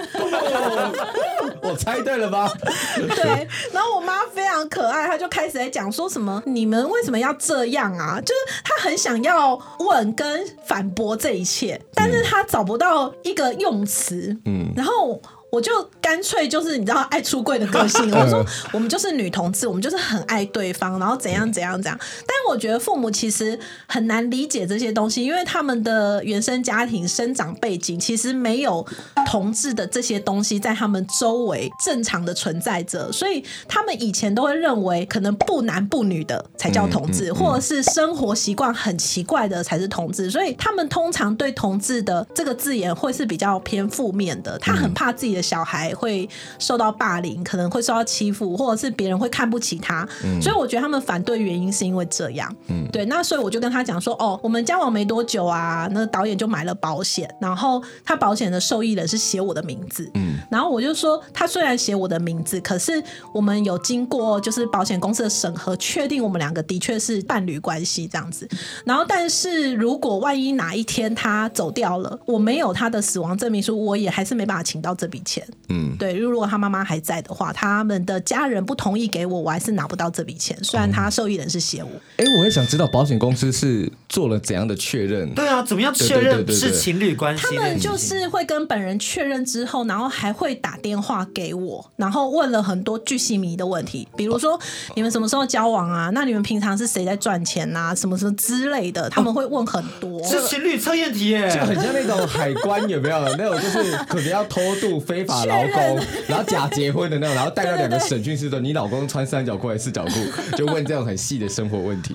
[1.62, 2.50] 我猜对了吧？
[2.96, 3.48] 对。
[3.72, 14.36] 然后我妈非常可爱，她就开始在讲说什么：“你们为什么要这样啊？”就是她很想要问跟反驳这一切，但是她找不到一个用词。
[14.48, 15.20] 嗯，然后。
[15.50, 21.98] 我就干脆就是你知道爱出柜的个性， 我说我们就是女同志，我们就是很爱对方，然后怎样怎样怎样。
[22.26, 28.86] 但我觉得父母其实很难理解这些东西，因为他们的原生家庭生长背景其实没有
[29.26, 52.54] 同志的这些东西在他们周围正常的存在着，所以他们以前都会认为可能不男不女的才叫同志，或者是生活习惯很奇怪的才是同志，所以他们通常对同志的这个字眼会是比较偏负面的，他很怕自己的小孩会受到霸凌，可能会受到欺负，或者是别人会看不起他，嗯、所以我觉得他们反对原因是因为这样。
[52.66, 60.10] 嗯，对，那所以我就跟他讲说，哦，我们交往没多久啊，那个导演就买了保险，然后他保险的受益人是写我的名字。
[60.14, 68.48] 嗯，然后我就说，他虽然写我的名字，可是我们有经过就是保险公司的审核，确定我们两个的确是伴侣关系这样子。
[68.84, 75.46] 然后，但是如果万一哪一天他走掉了，我没有他的死亡证明书，我也还是没办法请到这笔钱。
[75.68, 80.56] 嗯，对，如果他妈妈还在的话，他们的家人不同意给我，我还是拿不到这笔钱。
[80.62, 81.90] 虽然他受益人是写我。
[82.16, 85.34] 哎、欸，我也想知道保险公司是做了怎样的确认？
[85.34, 87.44] 对啊，怎么样确认是情侣关系？
[87.44, 94.58] 他们就是会跟本人确认之后，然后还会打电话给我，然后问了很多巨细迷的问题，比如说
[94.94, 96.10] 你们什么时候交往啊？
[96.14, 97.94] 那你们平常是谁在赚钱啊？
[97.94, 100.24] 什么什么之类的，他们会问很多。
[100.24, 103.18] 是情侣测验题耶， 就很像那种海关有没有？
[103.36, 105.62] 那种就是可能要偷渡非法劳。
[105.68, 110.56] 工，然后假结婚的那种，然后带到两个审讯室的，你老公穿三角裤还是四角裤？
[110.56, 112.14] 就问这种很细的生活问题。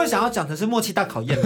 [0.00, 1.38] 会想要讲的是默契大考验？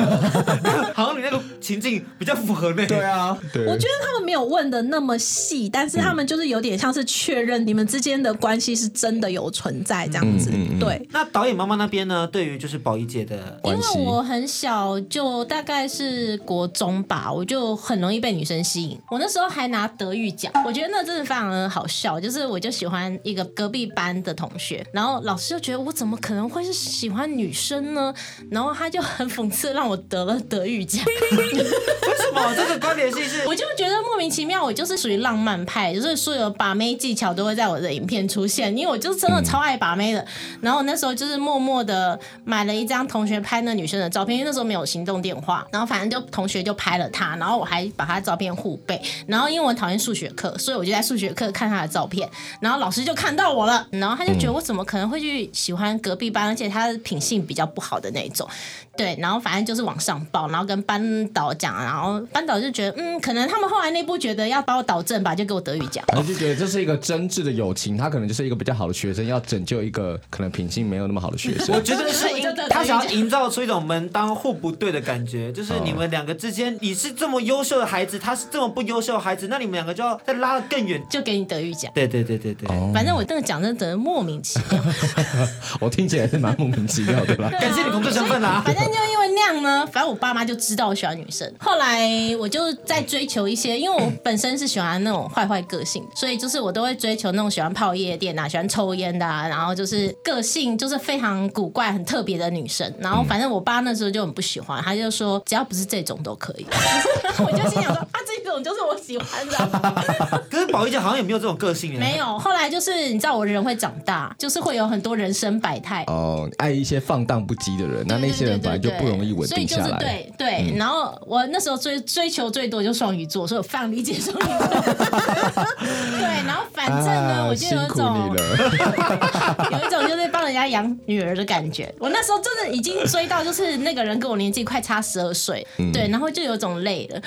[0.95, 2.87] 好像你那个情境比较符合那个。
[2.87, 3.67] 对啊，对。
[3.67, 10.51] 我觉得他们没有问的那么细，但是他们就是有点像是确认你们之间的关系是真的有存在这样子。
[10.53, 11.09] 嗯嗯嗯、对。
[11.11, 12.27] 那导演妈妈那边呢？
[12.29, 18.99] 对于就是宝仪姐的关系，因为我很小，就大概是国中吧，我就很容易被女生吸引。
[19.11, 22.21] 我那时候还拿德育奖，我觉得那真的非常的好笑。
[22.21, 28.15] 就是我就喜欢一个隔壁班的同学，然后老师就觉得我怎么可能会是喜欢女生呢？
[28.51, 31.05] 然后他就很讽刺，让我得了德育奖。
[31.33, 33.45] 为什么这个关联性是？
[33.49, 34.65] 我就觉得莫名其妙。
[34.65, 40.25] 我就是属于浪漫派，就是所有把妹技巧都会在我的影片出现，因为我就真的超爱把妹的。
[40.63, 45.67] 然后那时候就是默默的买了一张同学拍那女生的照片，因为那时候没有行动电话。
[45.71, 49.01] 然后反正就同学就拍了她，然后我还把她照片互背。
[49.27, 52.29] 然后因为我讨厌数学课，所以我就在数学课看她的照片。
[52.61, 58.49] 然后老师就看到我了，然后他就觉得我怎么可能会去喜欢隔壁班，而且他的品性比较不好的那种。
[58.97, 66.05] 对，然后反正就是往上报，然后跟班导讲，然后班导就觉得，嗯，可能他们后来内部觉得要把我导正吧，就给我德语奖。
[66.17, 71.75] 我就觉得这是一个真挚的友情，他可能就是一个比较好的学生，要拯救一个可能品性没有那么好的学生。
[71.75, 72.29] 我觉得是
[72.71, 81.91] 他想要营造出一种门当户不对的感觉，就是你们两个之间，你是这么优秀的孩子，他是这么不优秀的孩子，那你们两个就要再拉得更远，就给你德语奖。
[81.93, 84.81] 对对对对对，反正我这个奖真的莫名其妙，
[85.81, 87.51] 我听起来是蛮莫名其妙的吧？
[87.59, 88.63] 感谢你工作身份啊。
[88.67, 91.51] 反正就因为那样呢，反正我爸妈就知道我喜欢女生。
[91.59, 92.09] 后来
[92.39, 102.93] 我就在追求一些，因为我本身是喜欢那种坏坏个性，所以就是我都会追求那种喜欢泡夜店啊、喜欢抽烟的啊，然后就是个性就是非常古怪、很特别的女生。
[102.99, 106.67] 然后反正我爸那时候就很不喜欢，他就说只要不是这种都可以。
[107.39, 110.45] 我就心想说啊，这种就是我喜欢的。
[110.51, 111.99] 可是宝仪姐好像也没有这种个性耶。
[111.99, 116.05] 没有，后来就是你知道我人会长大，就是会有很多人生百态。
[116.07, 119.83] 哦，爱一些放荡不羁的人，那那些人本来就不容易稳定下来。
[119.83, 124.69] 所以就是对对，嗯、然后我那时候追追求最多就双鱼座，所以我非常理解双鱼座。
[126.19, 128.35] 对，然后反正呢，啊、我就有一种
[129.73, 131.93] 有一种就是帮人家养女儿的感觉。
[131.99, 137.21] 我那时候真的已经追到，就是那个人跟我年纪快差十二岁，嗯、对，然后就有种累了。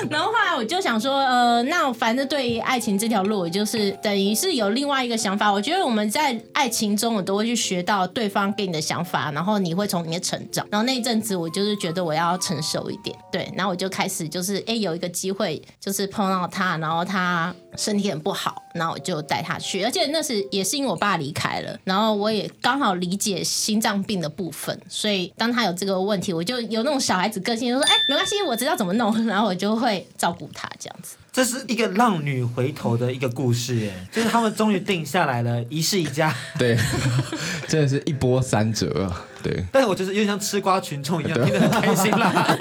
[0.08, 5.52] 然后后来我就想说，呃，那反正对于爱情这条路，我就是等于是有另外一个想法。
[5.52, 10.66] 我觉得我们在爱情中，我都会去学到对方给你的想法，然后你会从里面成长。
[10.70, 31.16] 然后那一阵子，我就是觉得我要成熟一点，对，然后我就开始就是，哎，有一个机会，就是碰到他，然后他身体很不好，然后我就带他去，而且那时也是因为我爸离开了，然后我也刚好理解心脏病的部分，所以当他有这个问题，我就有那种小孩子个性，就说，哎，没关系，我知道怎么弄， 然后我就会照顾他这样子。
[31.32, 36.34] 这是一个浪女回头的一个故事，耶，就是他们终于定下来了，一世一家。
[36.58, 36.76] 对，
[37.68, 39.26] 真的是一波三折啊。
[39.42, 42.56] 对，但是我觉得有点像吃瓜群众一样， 听得很开心啦。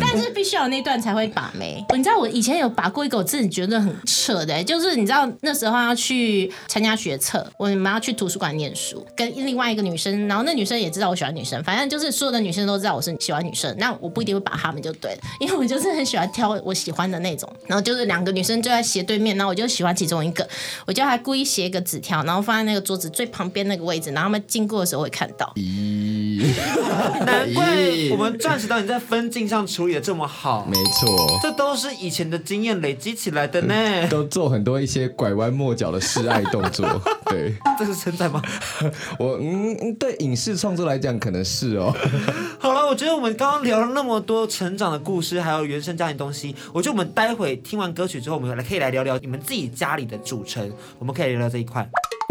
[0.00, 1.84] 但是必须有那段才会把妹。
[1.94, 17.52] 你知道我以前有把过一个，我自己觉得很扯的，就是你知道那时候要去参加学测，我们要去图书馆念书，跟另外一个女生，然后那女生也知道我喜欢女生，反正就是所有的女生都知道我是喜欢女生，那我不一定会把她们就对了，因为我就是很喜欢挑我喜欢的那种。
[17.66, 20.48] 然后就是两个女生就在斜对面，然后我就喜欢其中一个，
[20.86, 25.52] 我就还故意写一个纸条，然后放在那个桌子最旁边那个位置，然后他们经过的时候会看到。
[25.54, 26.44] 咦，
[27.24, 27.64] 难怪
[28.10, 30.66] 我们钻石导演在分镜上处理的这么好。
[30.66, 33.74] 没错，这都是以前的经验累积起来的呢。
[33.74, 37.00] 嗯、都做很多一些拐弯抹角的示爱动作。
[37.30, 38.42] 对，这是称赞吗？
[39.18, 41.94] 我嗯，对影视创作来讲，可能是哦。
[42.58, 51.88] 好了，我觉得我们刚刚聊了那么多成长的故事，还有原生家庭东西，我觉得我们待会听完歌曲之后，我们来可以来聊聊你们自己家里的组成，我们可以聊聊这一块。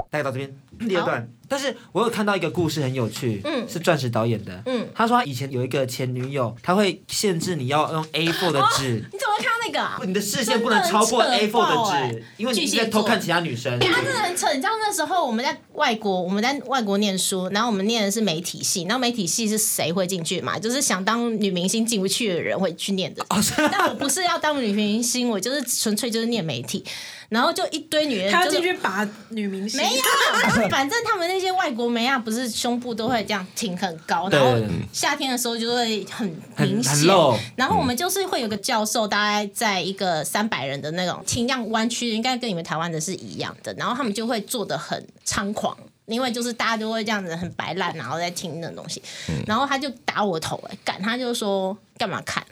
[0.10, 0.48] 大概到这边
[0.88, 10.00] 第二段，但是我有看到一个故事很有趣，嗯，是钻石导演的，嗯，他说他以前有一个前女友，他会限制你要用 A4 的纸，你怎么会看到那个啊？
[10.06, 13.80] 你的视线不能超过 A4 的纸，因为你在偷看其他女生。
[13.80, 20.58] 他真的很扯，你知道那时候我们在外国，我们在外国念书，然后我们念的是媒体系，然后媒体系是谁会进去嘛？
[20.58, 23.38] 就是想当女明星进不去的人会去念的，哦
[23.72, 26.84] 但我不是要当女明星，我就是纯粹就是念媒体。
[27.30, 29.82] 然后就一堆女人，他要进去把女明星。
[29.82, 34.58] 没有，反正他们那些外国美亚，不是胸部都会这样挺很高，然后
[34.92, 37.08] 夏天的时候就会很明显。
[37.56, 43.74] 然后我们就是会有个教授，大概在一个三百人的那种挺这样弯曲，应该跟你们台湾的是一样的。
[43.74, 49.02] 然后他们就会做的很猖狂，因为就是大家都会这样子很摆烂，然后在听那种东西。
[49.48, 52.44] 然后他就打我头，哎，干，他就说干嘛看？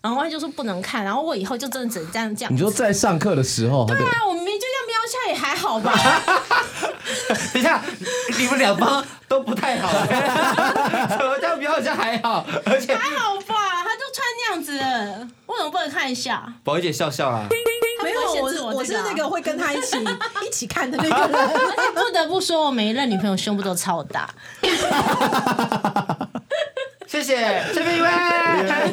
[0.00, 2.52] 然后他就说不能看，然后我以后就真的只能这样讲。
[2.52, 5.92] 你说在上课的时候，对啊，我明明就这样瞄一下也还好吧。
[7.52, 7.82] 等一下，
[8.38, 9.90] 你们两方都不太好。
[11.08, 12.44] 怎么这样瞄一下还好？
[12.66, 14.72] 而且还好吧，他就穿那样子，
[15.46, 16.52] 为什么不能看一下？
[16.62, 17.46] 宝仪姐笑笑啦。
[18.72, 19.96] 我是那个会跟他一起
[20.46, 21.48] 一起看的那个人。
[21.94, 24.28] 不得不说，我每一任女朋友胸部都超大。
[27.06, 28.06] 谢谢，这边一位。
[28.08, 28.90] 哎，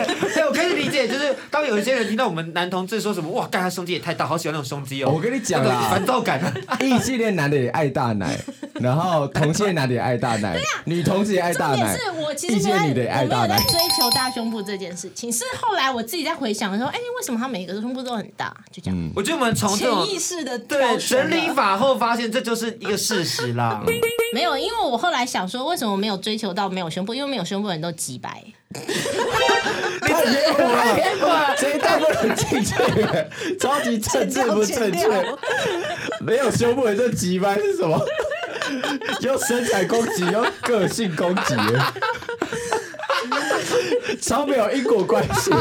[0.48, 6.42] 我可以理解，就是当有一些人听到我们男同志说什么“哇，干他胸肌也太大，好喜欢那种胸肌哦”，我跟你讲啦，烦躁感。
[6.82, 8.38] 异性恋男的也爱大奶，
[8.80, 11.96] 然后同性恋男的也爱大奶，女同志也爱大奶。
[11.98, 18.54] 是我其实我没有在追求大胸部这件事情，是后来我自己在回想的时候，哎，为什么他每个胸部都很大？
[18.72, 19.12] 就这样。
[19.16, 23.82] 我觉得我们从潜意识的对整理法后发现，这就是一个事实啦。
[24.34, 27.14] 没有，因为我后来想说，为什么没有追求到没有胸部？
[27.14, 28.44] 因为没有胸部人都几白。
[30.02, 30.26] 太
[30.96, 32.76] 偏颇了，谁带不能进去？
[33.58, 35.08] 超级政治不正确。
[36.20, 38.06] 没有胸部的就几白是什么？
[39.22, 41.56] 用身材攻击，用个性攻击，
[44.22, 45.52] 超没有因果关系，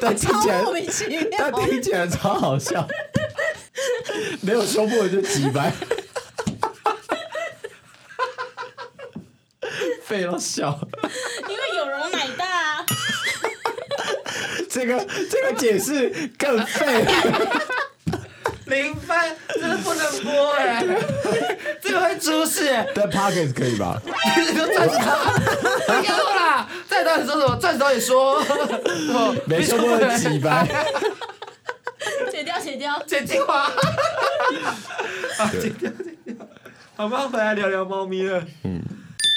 [0.00, 0.62] 但听起来，
[1.36, 2.86] 但听起来超好笑。
[4.42, 5.72] 没有胸部的就几白。
[10.06, 10.78] 废到笑，
[11.48, 11.62] 因为
[12.06, 12.86] 有容乃大啊。
[14.70, 17.04] 这个这个解释更废。
[18.66, 19.16] 零分，
[19.54, 20.84] 真的不能播哎，
[21.80, 22.68] 这个会出事。
[22.94, 24.02] 但 Pockets 可以吧？
[24.04, 27.56] 你说钻石导演，够了，再导演说什么？
[27.56, 28.42] 钻石导演说，
[29.46, 30.66] 没说过几百。
[32.30, 33.62] 剪掉，剪掉，剪精华。
[33.62, 33.72] 啊，
[35.52, 36.34] 剪掉，剪掉。
[36.96, 38.42] 我们要回来聊聊猫咪了。
[38.64, 38.82] 嗯。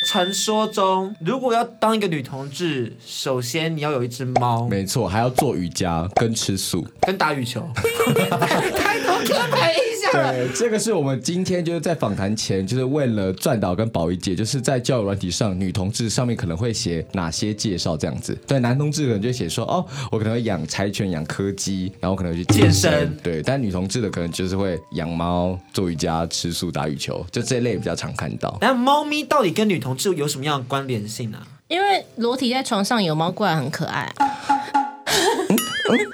[0.05, 4.67] 传说中，如果要当一个女同志，首先你要有一只猫。
[4.67, 7.67] 没错，还要做瑜伽，跟吃素，跟打羽球。
[7.75, 9.88] 开头可以。
[10.13, 18.35] 对，这个是我们今天就是在访谈前，就是问了转导跟宝仪姐，就是在交友软体上，女同志上面可能会写哪些介绍这样子。
[18.47, 22.91] 对，男同志可能就写说，哦，我可能会养柴犬、养柯基，然后可能会去健身。
[22.91, 28.57] 健身对，但女同志的可能就是会养猫、做瑜伽、吃素、打羽球，就这一类比较常看到。
[28.61, 31.47] 那猫咪到底跟女同志有什么样的关联性呢、啊？
[31.67, 34.58] 因为裸体在床上有猫过来很可爱、啊。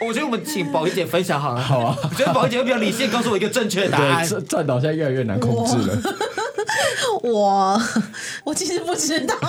[0.08, 1.62] 我觉得我们请宝仪姐分享好了。
[1.62, 4.28] 好啊，我觉得宝仪姐会比较理性，告诉我一个正确的答案。
[4.28, 5.98] 对，这战岛现在越来越难控制了。
[7.24, 7.82] 我
[8.44, 9.36] 我其实不知道。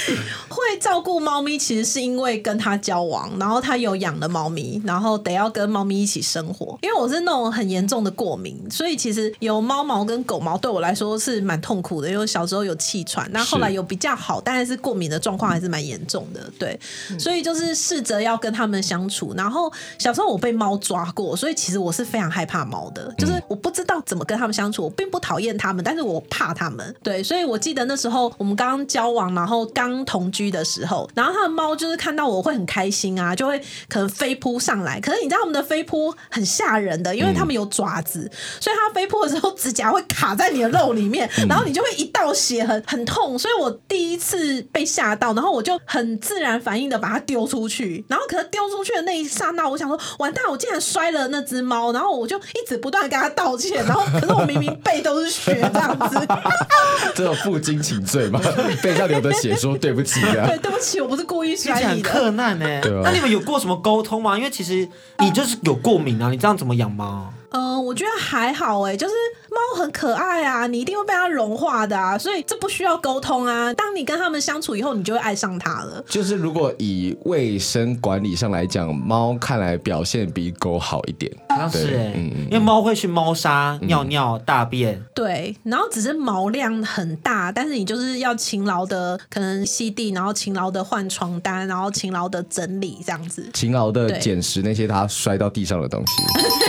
[0.48, 6.78] 会照顾猫咪，其实是因为跟他交往，然后他有养的猫咪，然后得要跟猫咪一起生活。
[6.82, 12.10] 因为我是那种很严重的过敏，所以其实有猫毛跟狗毛对我来说是蛮痛苦的。
[12.10, 16.40] 因为小时候有气喘，那后来有比较好，但是过敏的状况还是蛮严重的。
[16.58, 16.78] 对，
[17.18, 19.32] 所以就是试着要跟他们相处。
[19.36, 24.82] 然后小时候我被猫抓过，所以其实我是非常害怕猫的，就是我不知道怎么跟他们相处。
[24.84, 26.94] 我并不讨厌他们，但是我怕他们。
[27.02, 35.00] 对，所以我记得那时候我们刚刚交往，然后刚同居的时候，然后他的猫就是看到我会很开心啊，就会可能飞扑上来。
[35.00, 38.30] 可是你知道他们的飞扑很吓人的，因为他们有爪子，
[38.60, 43.38] 所以它飞扑的时候指甲会卡在你的肉里面，然后你就会一道血很很痛。
[43.38, 48.04] 所以我第一次被吓到，然后我就很自然反应的把它丢出去。
[48.08, 51.92] 然后可是丢出去的那一刹那，我想说完蛋，我竟然摔了那只猫。
[51.92, 53.84] 然后我就一直不断跟他道歉。
[53.84, 56.18] 然后可是我明明背都是血这样子，
[57.14, 58.40] 这种负荆请罪嘛，
[58.82, 60.46] 背上流的血说对不起啊。
[60.48, 62.30] 对，对不起，我不是故意摔你的。
[62.32, 62.80] 难呢。
[62.80, 63.02] 对啊。
[63.04, 64.36] 那你们有过什么沟通吗？
[64.36, 67.32] 因为其实你就是有过敏啊，你这样怎么养猫？
[67.52, 69.14] 嗯、呃，我觉得还好哎，就是
[69.50, 73.72] 猫很可爱啊，你一定会被它融化的啊，所以这不需要沟通啊。
[73.74, 76.02] 当你跟它们相处以后，你就会爱上它了。
[76.08, 81.30] 就是如果以卫生管理上来讲，猫看来表现比狗好一点。
[81.48, 85.02] 好像是哎，嗯，因为猫会去猫砂尿尿大便。
[85.14, 96.12] 对，然后只是毛量很大，但是你就是要勤劳的可能吸地，然后勤劳的换床单，然后勤劳的整理这样子，勤劳的捡拾那些它摔到地上的东西。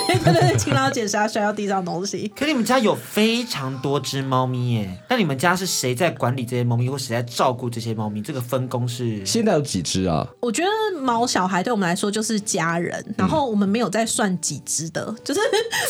[0.08, 2.32] 对对对，勤劳捡拾它摔到地上东西。
[2.36, 8.22] 可你们家有非常多只猫咪耶，那你们家是谁在管理这些猫咪，或谁在照顾这些猫咪？
[8.22, 9.26] 这个分工是？
[9.26, 10.28] 现在有几只啊？
[10.40, 15.40] 我觉得毛小孩对我们来说就是家人，然后我们没有在算几只的，就是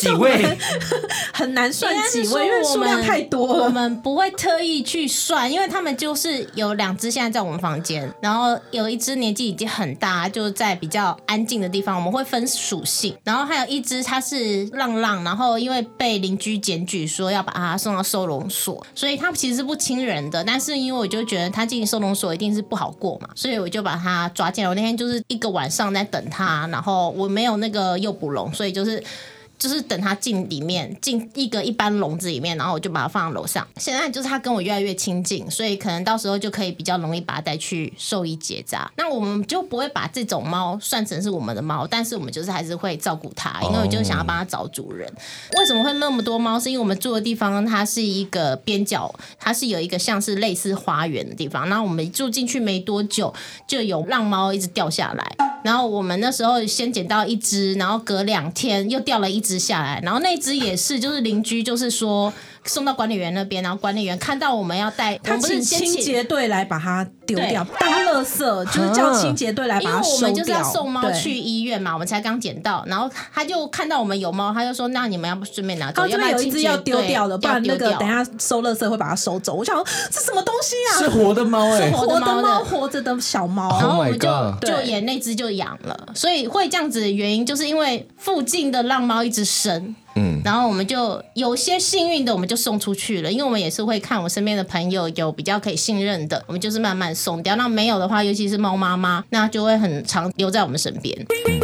[0.00, 0.44] 几位
[1.32, 3.64] 很难算几位，因为数量太多了。
[3.64, 24.68] 我们不会特意去算，因为他们就是有两只现在在我们房间，然后有一只年纪已经很大，就在比较安静的地方，我们会分属性，然后还有一只他是浪浪，然后因为被邻居检举说要把他送到收容所，所以他其实是不亲人的，但是因为我就觉得他进收容所一定是不好过嘛，所以我就把他抓进来。
[24.68, 29.02] 我那天就是一个晚上在等他，然后我没有那个诱捕笼，所以就是。
[29.58, 33.66] 就是等它进里面，进一个一般笼子里面，然后我就把它放在楼上。
[33.76, 38.90] 现在就是它跟我越来越亲近，所以可能到时候就可以比较容易把它带去兽医结扎。
[38.96, 45.08] 那我们就不会把这种猫算成是我们的猫，但是我们就是还是会照顾它，因为我就想要帮它找主人。
[45.08, 45.60] Oh.
[45.60, 46.58] 为什么会那么多猫？
[46.58, 51.68] 是因为我们住的地方它是一个边角，它是有一个像是类似花园的地方。
[51.68, 53.32] 然后我们住进去没多久，
[53.66, 55.36] 就有浪猫一直掉下来。
[55.64, 62.32] 然后我们那时候先捡到一只，然后隔两天又掉了一只下来，然后那只也是，就是邻居就是说。
[62.66, 70.02] 送到管理员那边，然后管理员看到我们要带，他请清洁队来把它丢掉，当垃圾，就是叫清洁队来把它收掉。
[70.02, 79.54] 因为我们就是要送猫去医院嘛，我们才刚捡到，然后他就看到我们有猫，他就说：“那你们要不顺便拿走？”因为有一只要丢掉的，不然那个等下收垃圾会把它收走。
[79.54, 80.98] 我想说这什么东西啊？
[80.98, 83.68] 是活的猫哎，活的猫，活着的小猫。
[83.78, 89.94] 然后我们就就演那只就养了，所以会这样子的原因，就是因为附近的浪猫一直生。
[90.16, 97.56] 嗯，然后我们就有些幸运的，我们就送出去了，因为我们也是会看我身边的朋友有比较可以信任的，我们就是慢慢送掉。
[97.56, 101.16] 那没有的话，尤其是猫妈妈，那就会很常留在我们身边。
[101.48, 101.60] 嗯，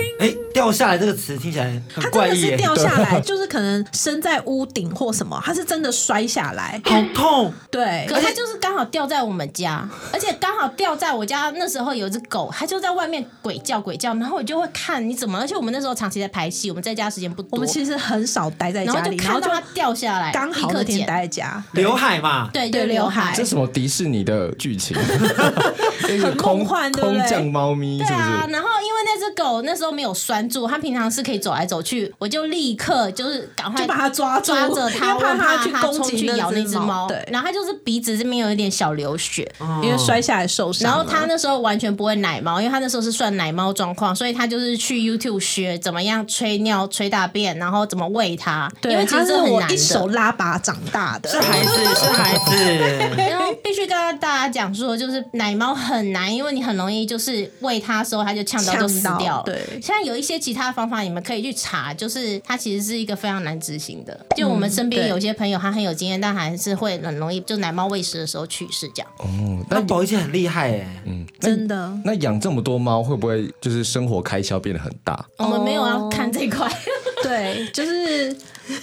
[0.61, 2.31] 掉下来这个词听起来很怪异。
[2.31, 7.51] 它真的是掉下来， 就是可能生在屋顶或什么，它是真的摔下来，好痛。
[7.71, 11.51] 对，可是它就是刚好掉在我们家，而且刚好掉在我家。
[11.57, 15.39] 那时候有一只狗，它就在外面鬼叫鬼叫，然后我就会看你怎么。
[15.39, 18.51] 而且我们那时候长期在拍戏，我们在家时间不多，我们其实很少。
[18.59, 21.63] 待在家里，然后就它掉下来，刚好那天待在家。
[21.73, 23.33] 刘海嘛，对对，刘海。
[23.35, 24.95] 这什么迪士尼的剧情？
[26.21, 27.19] 很梦幻，对不对？
[27.21, 28.45] 空降猫咪，对啊。
[28.51, 37.07] 然后因为那只狗那时候没有拴住，他平常是可以走来走去，我就立刻就是赶快就把它抓抓着它，怕他去攻击去咬那只猫。
[37.07, 39.51] 对，然后他就是鼻子这边有一点小流血，
[39.83, 40.91] 因为摔下来受伤。
[40.91, 48.69] 然后他那时候完全不会奶猫，因为他那时候是算奶猫状况，所以他就是去 YouTube 学怎么样吹尿、吹大便，然后怎么喂它。
[48.81, 49.07] 对，因为。
[49.11, 52.55] 他是我一手拉拔长大的，是孩子，是孩子。
[53.19, 59.43] 然后必须跟大家讲说，就是奶猫很难，因为你很容易就是喂它的时候，它就呛到就死掉了。
[59.45, 64.19] 对，现在有一些其他方法，你们可以去查，就是它其实是一个非常难执行的。
[64.35, 69.11] 就我们身边有些朋友，他很有经验，但还是会很容易就奶猫喂食的时候去世这样。
[69.19, 71.93] 哦，那宝仪姐很厉害哎，嗯，真的。
[72.05, 75.25] 那养这么多猫，会不会就是生活开销变得很大？
[75.37, 76.71] 我们没有要看这块。
[77.23, 78.35] 对，就是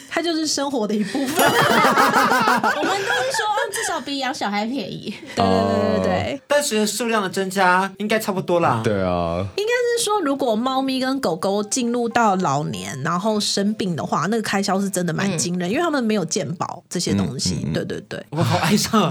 [0.09, 1.45] 它就是生活的一部分。
[1.45, 5.13] 我们都是说，至少比养小孩便宜。
[5.35, 6.41] 对对对对对。
[6.47, 8.81] 但是数量的增加应该差不多啦。
[8.83, 9.45] 对啊。
[9.57, 17.59] 应该是说，如果猫咪跟狗狗进入到老年，然后生病的话，那个开销是真的蛮惊人，嗯、因为他们没有健保这些东西。
[17.65, 18.25] 嗯嗯、对对对。
[18.29, 19.03] 我好爱上。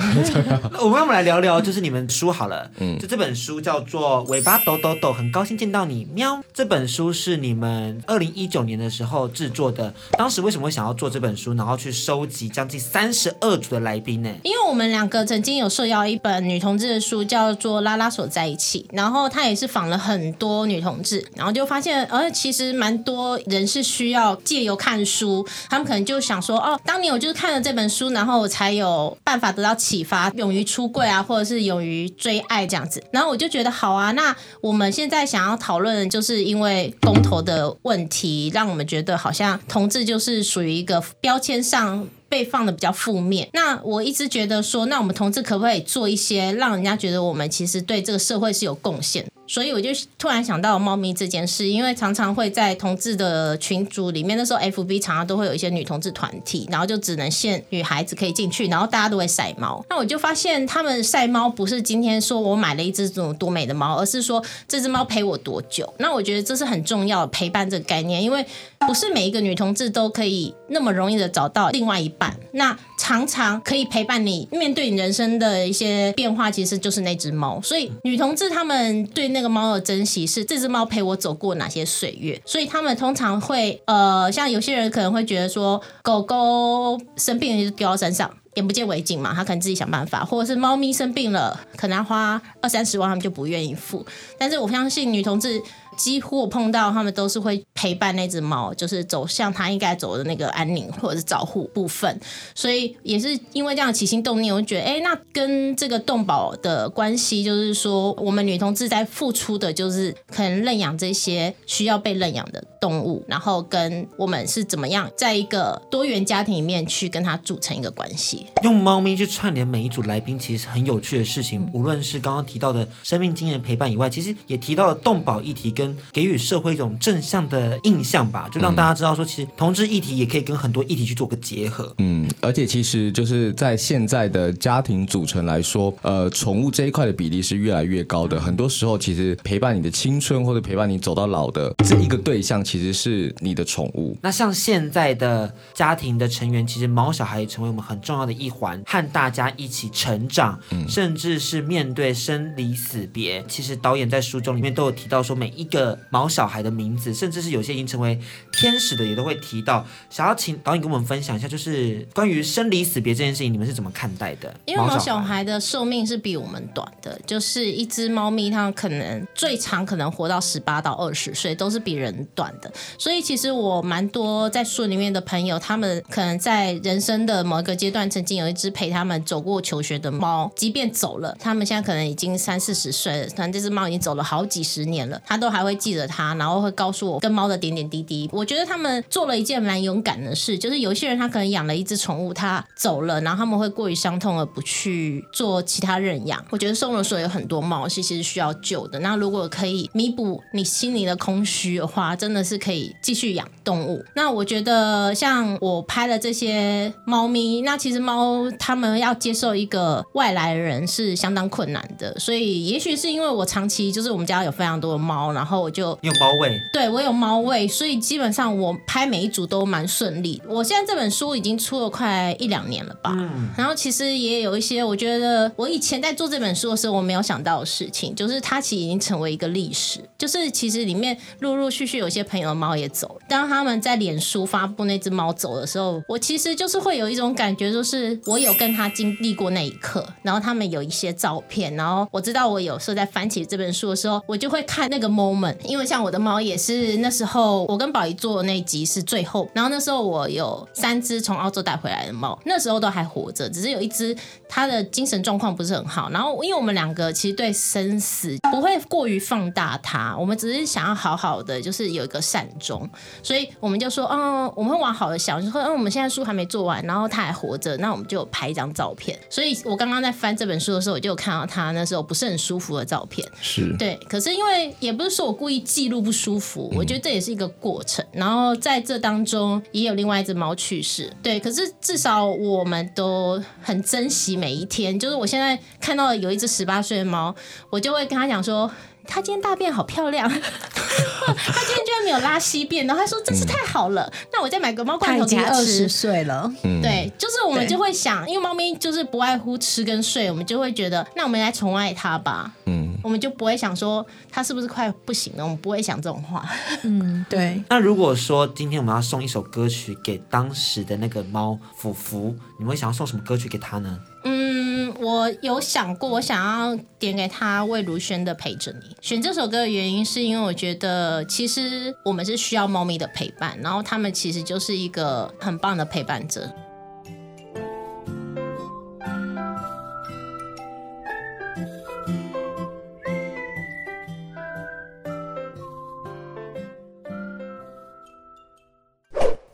[0.81, 2.71] 我们我们来聊聊，就是你们书好了。
[2.79, 2.99] 嗯。
[2.99, 6.43] 就这本书叫做《尾巴抖抖抖》，很高兴见到你，喵。
[6.55, 9.27] 这本书是你们二零一九年的时候。
[9.37, 14.29] 制作的，当时为什么会想要做这本书，然后去收集将近三十二组的来宾呢？
[14.43, 33.03] 因为我们两个曾经有受邀一本女同志的书，叫做《拉拉锁在一起》，然后他也是访了很多女同志，然后就发现，呃，其实蛮多人是需要借由看书，他们可能就想说，哦，当年我就是看了这本书，然后我才有办法得到启发，勇于出柜啊，或者是勇于追爱这样子。
[33.13, 39.17] 然后我就觉得好啊，那我们现在想要讨论，就是因为公投的问题，让我们觉得。
[39.17, 43.47] 好像同志就是属于一个标签上被放的比较负面。
[43.53, 49.27] 那我一直觉得说，那我们同志可不可以做一些让人家觉得我们其实对这个社会是有贡献？
[49.47, 59.85] 所以我就突然想到猫咪这件事，因为常常会在同志的群组里面，那时候 FB 常常都会有一些女同志团体，然后就只能限女孩子可以进去，然后大家都会晒猫。
[59.89, 65.93] 那我就发现他们晒猫不是今天说我买了一只这种多美的猫，而是说这只猫陪我多久。
[65.99, 68.45] 那我觉得这是很重要陪伴这个概念，因为
[68.81, 72.37] 不是每一个女同志都可以那么容易的找到另外一半。
[72.53, 77.61] 那常常可以陪伴你面对你人生的一些变化，其实就是那只猫。
[77.63, 82.41] 所以女同志他们对那个猫的珍惜是这只猫陪我走过哪些岁月。
[82.47, 94.05] 所以他们通常会呃，像有些人可能会觉得说，狗狗生病了就丢到山上，眼不见为净嘛，他可能自己想办法，或者是猫咪生病了，可能要花二三十万，他们就不愿意付。
[94.39, 95.63] 但是我相信女同志。
[95.97, 102.21] 几乎我碰到他们都是会陪伴那只猫，就是走向它应该走的那个安宁或者是照护部分，
[102.55, 118.47] 所以也是因为这样起心动念，我觉得，哎，那跟这个动保的关系，就是说我们女同志在付出的，就是可能认养这些需要被认养的动物，然后跟我们是怎么样在一个多元家庭里面去跟它组成一个关系。
[118.63, 121.69] 用猫咪去串联每一组来宾，其实很有趣的事情。
[121.73, 125.86] 无论是刚刚提到的生命经验陪伴以外，其实也提到了动保议题跟。
[126.13, 131.95] 给予社会一种正向的印象吧，就让大家知道说，其实同志议题也可以跟很多议题去做个结合。
[131.99, 138.41] 嗯，而且其实就是在现在的家庭组成来说，呃，宠物这一块的比例是越来越高的。
[138.41, 144.17] 很多时候，其实陪伴你的青春或者陪伴你走到老的这一个对象，其实是你的宠物。
[144.23, 153.45] 那像现在的家庭的成员，其实毛小孩也成为我们很重要的一环，和大家一起成长，嗯，甚至是面对生离死别。
[153.49, 155.76] 其实导演在书中里面都有提到说，每一个。
[155.77, 158.19] 的毛小孩的名字，甚至是有些已经成为
[158.51, 159.85] 天使的，也都会提到。
[160.09, 164.55] 想要请导演跟我们分享一下，就是关于生离死别这件事情，你们是怎么看待的？
[164.65, 172.73] 因为毛小孩的寿命是比我们短的，就是一只猫咪，它可能最长可能活到十八到二十岁，都是比人短的。
[172.99, 185.77] 所以其实我蛮多在书里面的朋友，他们可能在人生的某一个阶段，曾经有一只陪他们走过求学的猫，即便走了，他们现在可能已经三四十岁了，可能这只猫已经走了好几十年了，它都还会。
[185.77, 188.27] 记得他，然后会告诉我跟猫的点点滴滴。
[188.33, 196.43] 我觉得他们做了一件蛮勇敢的事，就是有些人他可能养了一只宠物，他走了，然后他们会过于伤痛而不去做其他认养。
[196.49, 198.99] 我觉得收容所有很多猫是其实需要救的。
[199.01, 204.03] 那如果可以弥补你心里的空虚的话，真的是可以继续养动物。
[204.15, 212.19] 那我觉得像我拍的这些猫咪，那其实猫他们要接受一个外来人是相当困难的。
[212.19, 215.56] 所以也许是因为我长期就是我们家有非常多的猫，然后。
[215.61, 220.41] 我就有猫味，对，我有猫味，所以基本上我拍每一组都蛮顺利。
[220.49, 230.01] 我现在这本书已经出了快一两年了吧，嗯，然后其实也有一些我觉得我以前在做这本书的时候我没有想到的事情，就是它其实已经成为一个历史。
[230.19, 233.19] 就是其实里面陆陆续续有些朋友的猫也走。
[233.29, 254.17] 当他们在脸书发布那只猫走的时候，我其实就是会有一种感觉，就是我有跟他经历过那一刻，然后他们有一些照片，然后我知道我有时候在翻起这本书的时候，我就会看那个 moment，因为像我的猫也是那时候我跟宝仪做的那一集是最后，然后那时候我有三只从澳洲带回来的猫，那时候都还活着，只是有一只
[254.49, 262.89] 它的精神状况不是很好，然后因为我们两个其实对生死不会过于放大它，我们只是想要好好的就是有一个善终，
[263.23, 269.19] 所以我们就说，嗯，我们会往好的想，就说，嗯，我们现在书还没做完，然后它还活着，那我们就拍一张照片。
[269.29, 278.05] 所以我刚刚在翻这本书的时候，我就有看到它那时候不是很舒服的照片，是对，可是因为也不是说我故意记录不舒服，我觉得这也是一个过程。
[278.13, 284.99] 然后在这当中也有另外一只猫去世，对，可是至少我们都很珍惜每一天。
[284.99, 287.35] 就是我现在看到有一只十八岁的猫，
[287.71, 288.71] 我就会跟他讲说。
[289.07, 295.55] 他今天大便好漂亮， 他今天居然没有拉稀便，然后他说真是太好了，嗯、那我再买个猫罐头给他吃。
[295.55, 295.87] 二十。
[295.97, 296.53] 岁了，
[296.83, 306.47] 对，就是我们就会想，因为猫咪就是不外乎吃跟睡，我们就会觉得，那我们来宠爱它吧，嗯，我们就不会想说它是不是快不行了，我们不会想这种话，
[306.83, 307.63] 嗯，对。
[307.71, 313.99] 那如果说今天我们要送一首歌曲给当时的那个猫福福，你们会想要送什么歌曲给他呢？
[314.29, 318.81] 嗯，我有想过，我想要点给他魏如萱的《陪着你》。
[319.01, 326.51] 选这首歌的原因是因为我觉得，其实我们是需要猫咪的陪伴，然后他们其实就是一个很棒的陪伴者。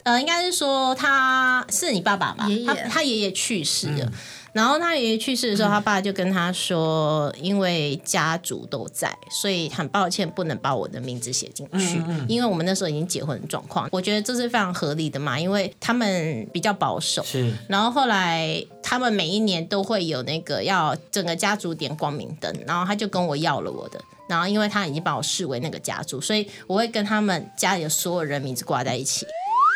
[0.04, 2.48] 呃，应该是说他是你爸爸吧？
[2.66, 4.06] 他他爷爷去世了。
[4.06, 4.12] 嗯
[4.52, 12.02] 然后他爷爷去世的时候，他爸就跟他说：“因为家族都在，所以很抱歉不能把我的名字写进去。
[12.28, 17.22] 因为我们那时候已经结婚的状况，我觉得这是非常合理的嘛，因为他们比较保守。
[17.22, 17.50] 是。
[17.66, 23.98] 然后后来他们每一年都会有那个要整个家族点光明灯，然后他就跟我要了我的。
[24.28, 29.26] 然后因为他已经把我视为那个家族，所以我会跟他们家里的所有人名字挂在一起。”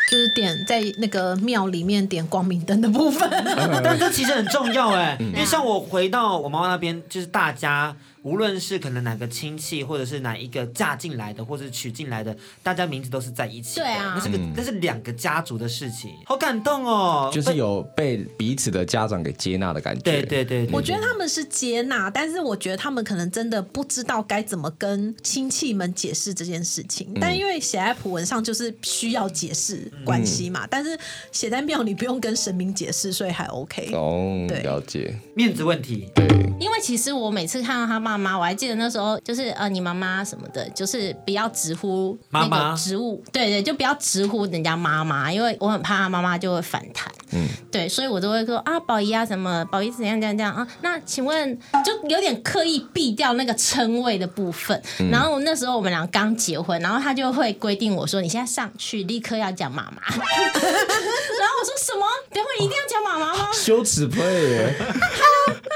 [0.09, 3.29] 就是点在那个庙里面点光明灯的部分，
[3.83, 7.95] 但这其实很重要哎，因为像我回到我妈妈那边，就是大家。
[8.27, 13.85] 无论是可能哪个亲戚，或者是哪一个嫁进来的，或者是娶进来的，大家名字都是在一起的。
[13.85, 17.31] 对啊，那是个那是两个家族的事情，好感动哦。
[17.31, 20.01] 就是有被彼此的家长给接纳的感觉。
[20.01, 27.07] 对对对，对，我觉得他们是接纳，但是我觉得他们可能真的不知道该怎么跟亲戚们解释这件事情。
[27.15, 30.99] 嗯、但因为写在普文上就是需要解释关系嘛，嗯、但是
[31.31, 33.89] 写在庙里不用跟神明解释，所以还 OK。
[33.93, 35.17] 哦，了解。
[35.33, 36.09] 面子问题。
[36.13, 36.27] 对。
[36.59, 47.11] 因为其实我每次看到他妈妈，我还记得那时候就是呃，你妈妈什么的，就是不要直呼那个职务，妈妈对对，就不要直呼人家妈妈，因为我很怕他妈妈就会反弹。
[47.31, 50.65] 嗯，对，所以我都会说啊，宝仪啊，什么宝仪怎样怎样这样啊？
[50.81, 54.81] 那请问，就有点刻意避掉那个称谓的部分。
[54.99, 60.01] 嗯、然后那时候我们俩刚结婚，然后他就会规定我说，你现在上去立刻要讲妈妈。
[60.07, 62.05] 然后我说什么？
[62.31, 63.49] 等会一定要讲妈妈吗？
[63.53, 64.73] 羞耻 play 耶。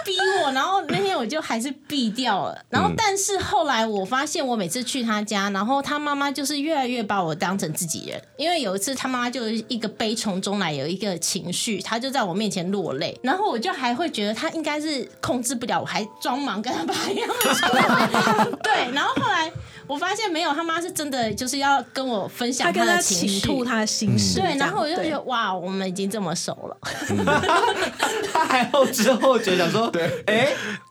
[0.03, 2.65] 逼我，然后那天我就还是避掉了。
[2.69, 8.21] 然后，但是后来我发现，我每次去他家，然后他妈妈就是越来越把我当成自己人。
[8.37, 13.19] 因为有一次，他妈妈就是一个悲从中来，有一个情绪，他就在我面前落泪。
[13.23, 17.29] 然后我就还会觉得他应该是控制不了，我还装忙跟他爸一样。
[18.63, 19.51] 对，然后后来。
[19.87, 24.39] 我发现没有，他妈是真的就是要跟我分享他的情绪，吐他的心事。
[24.39, 26.77] 对，然后我就觉得哇，我们已经这么熟了。
[28.33, 30.49] 他还后知后觉想说，对，哎，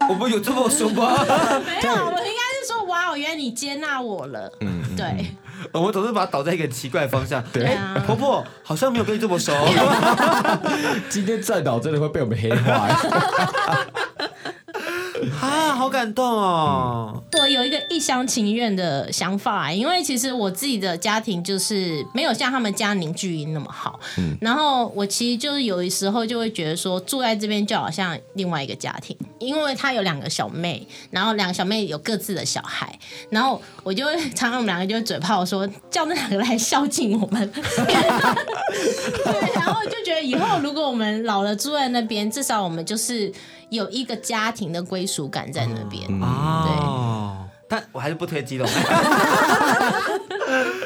[0.08, 1.24] 我们有这么熟吗？
[1.64, 4.52] 没有，我应该是说哇，原来你接纳我了。
[4.60, 5.34] 嗯，对。
[5.72, 7.42] 我们总是把它导在一个奇怪的方向。
[7.52, 9.52] 对啊，婆婆好像没有跟你这么熟。
[11.10, 12.88] 今天再导真的会被我们黑化。
[15.40, 17.22] 啊，好感动哦！
[17.30, 23.98] 对有一个一厢情愿的想法，因为其实我自己的家庭就是没有像他们家凝聚力那么好。
[24.18, 32.98] 嗯，然后我其实就是有的时候就会觉得说，住在这边就好像另外一个家庭，因为他有两个小妹，然后两个小妹有各自的小孩，
[33.30, 37.48] 然后我就会常常我们两个就会嘴炮说，叫那两个来孝敬我们。
[37.52, 43.32] 对，然后就觉得以后如果我们老了住在那边，至少我们就是。
[43.70, 46.20] 有一个家庭的归属感在那边，嗯、
[46.66, 46.72] 对，
[47.68, 48.68] 但我还是不推基隆。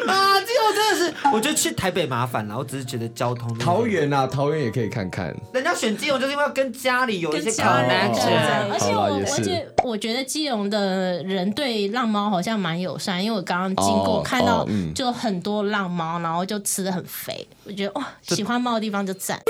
[0.06, 3.56] 啊，基隆真的是，我觉得去台北麻烦了，我只是觉得交通。
[3.58, 5.34] 桃园啊，桃园也可以看看。
[5.54, 8.70] 人家选基隆就是因为要跟家里有一些 connection。
[8.70, 19.40] 而且我，而且我觉得基隆的人对浪猫好像蛮友善，因为我刚刚经过看到就很多浪猫，然后就吃的很肥，我觉得哇，喜欢猫的地方就赞。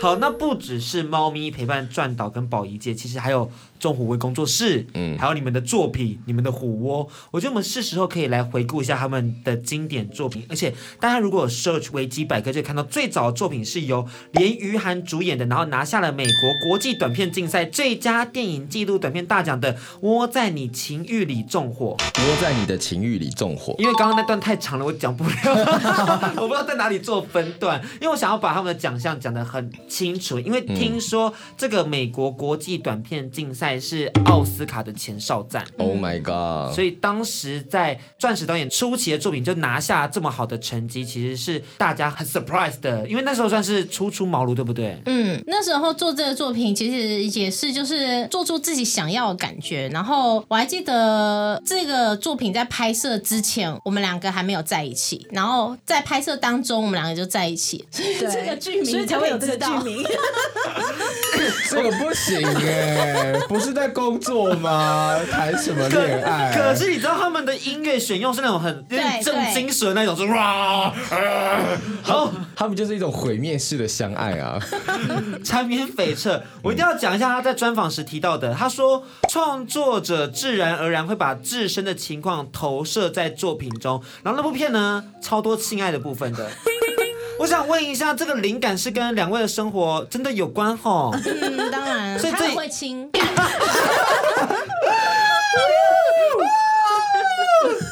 [0.00, 3.50] 好，那不只是猫咪陪伴转岛跟宝仪姐，其实还有。
[3.78, 10.44] 中虎威工作室，嗯，还有你们的作品，你们的虎窝，我觉得我们是时候可以来回顾一下他们的经典作品。
[10.48, 21.96] 而且大家如果有 search 维基百科，就看到最早的作品是由连于涵主演的，然后拿下了美国国际短片竞赛最佳电影纪录短片大奖的《窝在你情欲里纵火》。
[22.20, 23.76] 窝在你的情欲里纵火。
[23.78, 25.30] 因为刚刚那段太长了，我讲不了，
[26.36, 30.40] 我不知道在哪里做分段，因为我想要把他们的奖项讲得很清楚。
[30.40, 33.67] 因为听说这个美国国际短片竞赛。
[33.68, 36.74] 还是奥斯卡的前哨战，Oh my god！
[36.74, 44.98] 所以当时在钻石导演初期的作品就拿下这么好的成绩，其实是大家很 surprise 的，因为那时候算是初出茅庐，对不对？
[45.04, 49.86] 嗯，那时候做这个作品其实也是就是做出自己想要的感觉。
[49.92, 57.84] 然后我还记得这个作品在拍摄之前，我们两个还没有在一起，然后在拍摄当中，我们两个就在一起。
[57.94, 60.02] 对，这个剧名，所以才会有这个剧名。
[61.68, 65.18] 这个不行哎，不是在工作吗？
[65.30, 66.54] 谈什么恋爱？
[66.56, 68.86] 可是你知道他们的音乐选用是那种很
[69.22, 70.92] 正金属的那种，是哇，
[72.02, 74.58] 好，他们就是一种毁灭式的相爱啊，
[75.44, 76.40] 缠绵悱恻。
[76.62, 86.48] 我一定要讲一下他在专访时提到的，他说创作者自然而然会把自身的情况投射在作品中，然后那部片呢，超多性爱的部分的。
[87.38, 91.14] 我想问一下，这个灵感是跟两位的生活真的有关吼？
[91.24, 93.08] 嗯，当然，所以这会亲。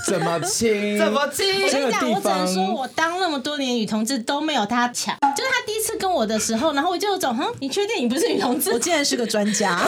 [0.06, 0.98] 怎么亲？
[0.98, 1.64] 怎么亲？
[1.64, 5.16] 我跟你讲，我只能说我当那么多年女同志都没有他强。
[5.36, 8.70] 就是他第一次跟我的时候，然后我就有种，哼，你确定你不是女同志？
[8.70, 9.76] 我竟然是个专家。
[9.76, 9.82] 就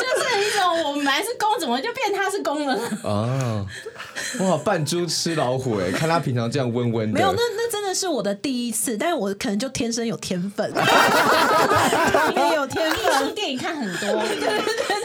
[0.00, 2.78] 是一种，我们本来是公，怎么就变他是公了？
[3.02, 3.66] 哦，
[4.40, 5.90] 哇，扮猪吃老虎哎！
[5.92, 10.70] 看他平常这样温温的，没有，那那真的是我的第一次，但是我可能就天生有天分，
[12.36, 14.22] 也有天分，电影看很多。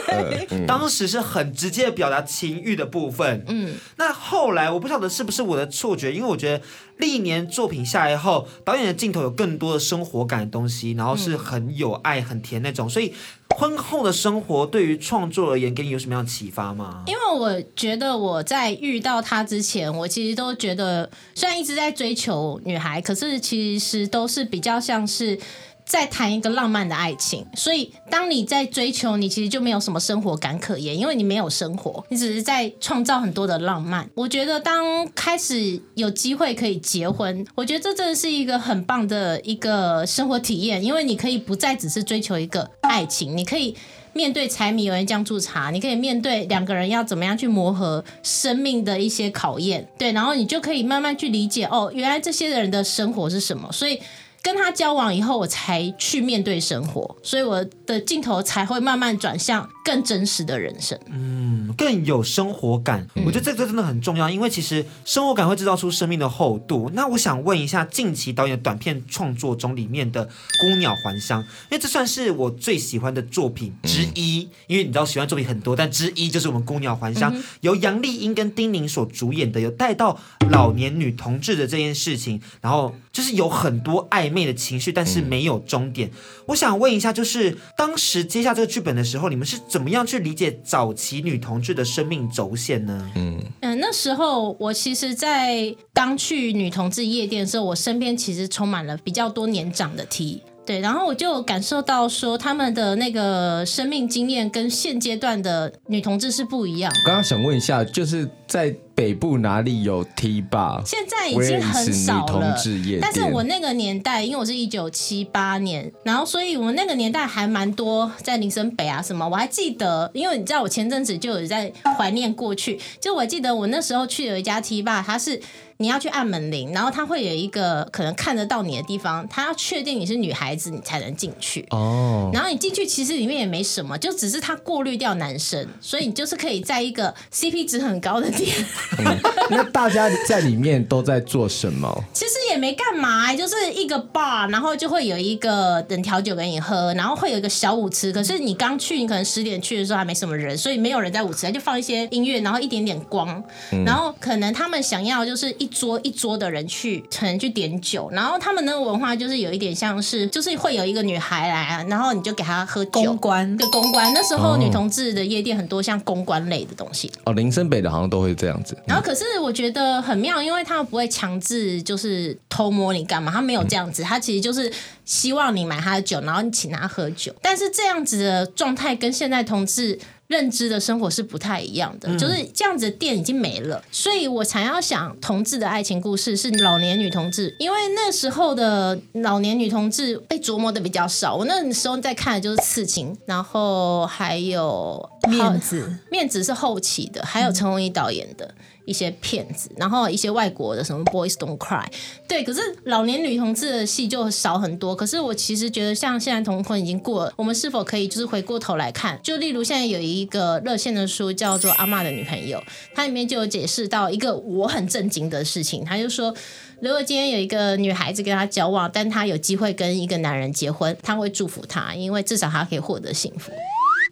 [0.06, 3.44] 对，嗯、当时是很直接的表达情欲的部分。
[3.48, 6.64] 嗯，那后来我不晓得是不是我的错觉，因为我觉得
[6.96, 12.88] 历年作品下来后，导演的镜头有更多的生活感的东西，然后是很有爱、很甜那种。
[12.88, 13.12] 所以
[13.54, 17.04] 婚后的生活对于创作而言，给你有什么样的启发吗？
[17.06, 25.38] 因为我觉得我在遇到他之前，我其实都觉得，虽然一直在追求女孩，可是其实都是比较像是。
[25.86, 34.10] 在谈一个浪漫的爱情，所以当你在追求，你其实就没有什么生活感可言，因为你没有生活，你只是在创造很多的浪漫。
[34.16, 43.76] 我觉得当开始有机会可以结婚，我觉得这真的是一个很棒的一个生活体验，因为你可以不再只是追求一个爱情，你可以
[44.12, 54.00] 面对柴米油盐酱醋茶，你可以面对两个人要怎么样去磨合生命的一些考验，对，然后你就可以慢慢去理解，哦，原来这些人的生活是什么，所以。
[54.46, 60.98] 跟他交往以后，我才去面对生活，所以我的镜头才会慢慢转向更真实的人生。
[61.06, 63.06] 嗯，更有生活感。
[63.24, 66.90] 我觉得这个真的很重要，因为其实生活感会制造出生命的厚度。
[66.94, 70.26] 那我想问一下，近期导演的短片创作中里面的
[70.60, 74.48] 《孤鸟还乡》，因为这算是我最喜欢的作品之一。
[74.66, 80.18] 因为你知道喜欢作品很多，但之一就是我们《孤鸟还乡》，由杨丽英跟丁宁所主演的，有带到
[80.50, 84.46] 老年女同志的这件事情，然后就是有很多暧昧。
[84.46, 86.08] 的情绪，但是没有终点。
[86.08, 86.12] 嗯、
[86.46, 93.12] 我想问一下，就是当时接下这个剧本的时候，你们是怎么样去理解早期女同志的生命轴线呢？
[93.14, 106.92] 嗯嗯，那时候我其实，在刚去女同志夜店的时候，我身边其实充满了比较多年长的 T，对，然后我就感受到说，他们的那个生命经验跟现阶段的女同志是不一样。
[107.06, 108.74] 刚刚想问一下，就是在。
[108.96, 110.80] 北部哪里有 T 吧？
[110.86, 112.56] 现在已经很少了。
[112.98, 119.28] 但是我那个年代，因为我是一九七八年，然后所以我那个年代还蛮多在林森北啊什么。
[119.28, 122.80] 我还记得，因为你知道，我前阵子就有在怀念过去。
[122.98, 125.38] 就我记得我那时候去有一家 T 吧，它是
[125.78, 131.66] 你要去按门铃，然后他会有一个可能看得到你的地方，他要确定你是女孩子，你才能进去。
[131.70, 132.30] 哦。
[132.32, 138.50] 然后你进去，其实里面也没什么，就只是他过滤掉男生，所以你就是可以在一个 CP 值很高的点。
[138.98, 139.04] 嗯、
[139.50, 141.86] 那大家在里面都在做什么？
[142.12, 148.12] 其实也没干嘛，就是一个 bar，然后就会有一个等调酒给你喝，然后会有一个小舞池。
[148.12, 164.12] 可是你刚去，你可能十点去的时候还没什么人，所以没有人在舞池，就放一些音乐，然后一点点光，嗯、然后可能他们想要就是一一桌一桌的人去，可能去点酒，然后他们那个文化就是有一点像是，就是会有一个女孩来啊，然后你就给她喝酒，公关对公关。
[164.14, 167.10] 那时候女同志的夜店很多像公关类的东西。
[167.24, 168.78] 哦，林森北的好像都会这样子。
[168.86, 174.72] 然后可是我觉得很妙，因为他们不会强制就是偷摸你干嘛，他没有这样子，他其实就是
[175.04, 177.34] 希望你买他的酒，然后你请他喝酒。
[177.42, 179.98] 但是这样子的状态跟现在同志
[180.28, 191.34] 认知的生活是不太一样的，嗯、就是这样子的店已经没了，所以我才要想同志的爱情故事是老年女同志，因为那时候的老年女同志被琢磨的比较少。
[191.34, 198.46] 我那时候在看的就是刺青，然后还有面子，面子是后期的，还有陈鸿仪导演的。
[198.46, 198.54] 嗯
[198.86, 201.84] 一些骗子，然后一些外国的什么 Boys Don't Cry，
[202.26, 204.96] 对，可是老年女同志的戏就少很多。
[204.96, 209.20] 可是我其实觉得，像现在同婚已经过了，我们是否可以就是回过头来看？
[209.22, 212.58] 就例如现在有一个热线的书叫做《阿嬷的女朋友》，
[212.94, 215.84] 它里面就有解释到一个我很震惊的事情。
[215.84, 216.32] 他就说，
[216.80, 223.50] 如果今天有一个女孩子跟他交往，但她有机会跟一个男人结婚，他会祝福她，因为至少她可以获得幸福。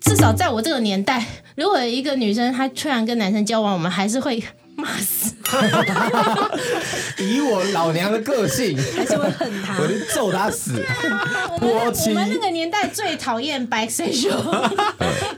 [0.03, 4.43] 至少在我这个年代，如果一个女生她突然跟男生交往，我们还是会。
[4.77, 5.33] 骂死！
[7.19, 10.85] 以我老娘的个性，还是会恨他，我就揍他死。
[11.61, 14.33] 我们我们那个年代最讨厌 bisexual，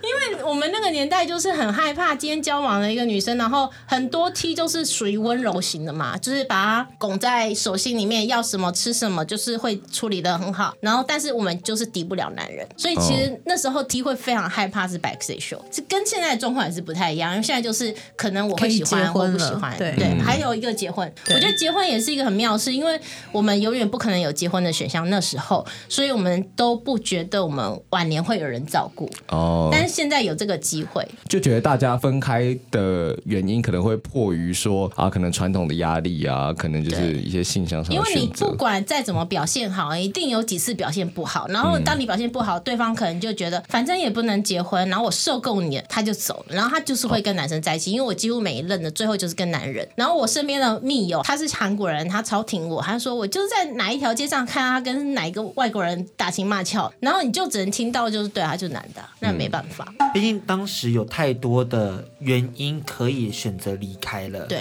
[0.02, 10.74] 因为我们那个年代就是很害怕今天交往了一个女生，然后很多 T 就是属于温柔型的嘛，就是把她拱在手心里面，要什么吃什么，就是会处理的很好。
[10.80, 19.12] 然后但是我们就是敌不了男人，所以其实那时候 T 会非常害怕是 bisexual，这跟现在的状况也是不太一样，因为现在就是可能我会喜欢。
[19.32, 22.98] 不喜欢，对对，还有一个结婚，我觉得结婚也是一个很妙事，因为
[23.32, 29.68] 我们永远不可能有结婚的选项，那时候，所以我们都不觉得我们晚年会有人照顾哦。
[29.70, 37.94] 但是现在有这个机会，就觉得大家分开的原因可能会迫于说啊，可能传统的压力啊，可能就是一些性向上的。
[37.94, 64.46] 因为你不管再怎么表现好，一定有几次表现不好，然后当你表现不好，对方可能就觉得反正也不能结婚，然后我受够你，他就走了，然后他就是会跟男生在一起，因为我几乎每一任的最后就是跟男人，然后我身边的密友他是韩国人，他超挺我，他说我就是在哪一条街上看他跟哪一个外国人打情骂俏，然后你就只能听到就是对他就是男的，那没办法，毕竟当时有太多的原因可以选择离开了。
[64.46, 64.60] 对。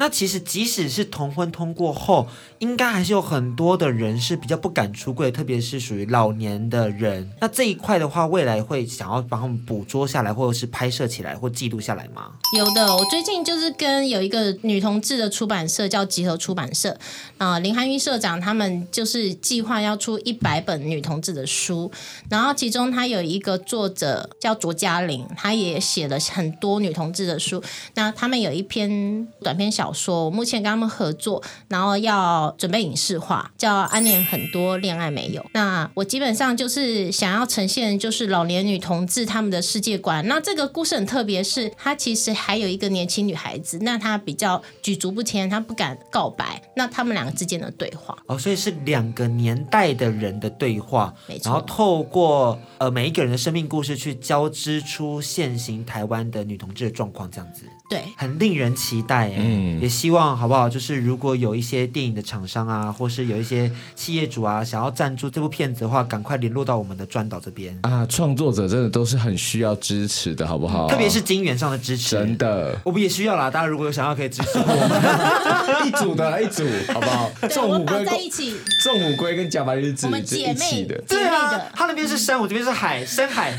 [0.00, 2.26] 那其实即使是同婚通过后，
[2.58, 7.30] 应该还是有很多的人是比较不敢出柜，特别是属于老年的人。
[7.38, 12.30] 那这一块的话，未来会想要把他们捕捉下来，或者是拍摄起来，或记录下来吗？
[12.56, 16.98] 有的，我最近就是跟有一个女同志的出版社叫集合出版社，
[17.36, 21.92] 啊、林涵玉社长他们就是计划要出一百本女同志的书，
[22.30, 27.62] 然后其中他有一个作者叫卓嘉玲，他也写了很多女同志的书。
[27.96, 29.89] 那他们有一篇短篇小。
[29.92, 35.42] 说我目前跟他们合作，然后要准备影视化，叫《暗恋很多，恋爱没有》。
[35.52, 40.26] 那我基本上就是想要呈现，就是老年女同志他们的世界观。
[40.26, 46.62] 那这个故事很特别，是她其实还有一个年轻女孩子，那她比较举足不前，她不敢告白。
[46.76, 51.50] 那他们两个之间的对话，哦，所以是两个年代的人的对话，没错。
[51.50, 59.36] 然后透过呃每一个人的生命故事去交织出现行台湾的女同志的状况，这样子，对，很令人期待哎。
[59.38, 59.79] 嗯。
[59.80, 60.68] 也希望好不好？
[60.68, 68.04] 就是如果有一些电影的厂商啊，或是有一些企业主啊，想要赞助这部片子的话，赶快联络到我们的专导这边啊！
[68.06, 70.86] 创作者真的都是很需要支持的，好不好？
[70.88, 73.50] 特别是金源上的支持，真的，我们也需要啦。
[73.50, 77.30] 大家如果有想要可以支持我们 一组的，一组好不好？
[77.48, 78.54] 众虎龟在一起，
[78.84, 83.52] 众虎龟跟甲板日子我们姐妹的，对啊，他那边是山，我这边是海，深海，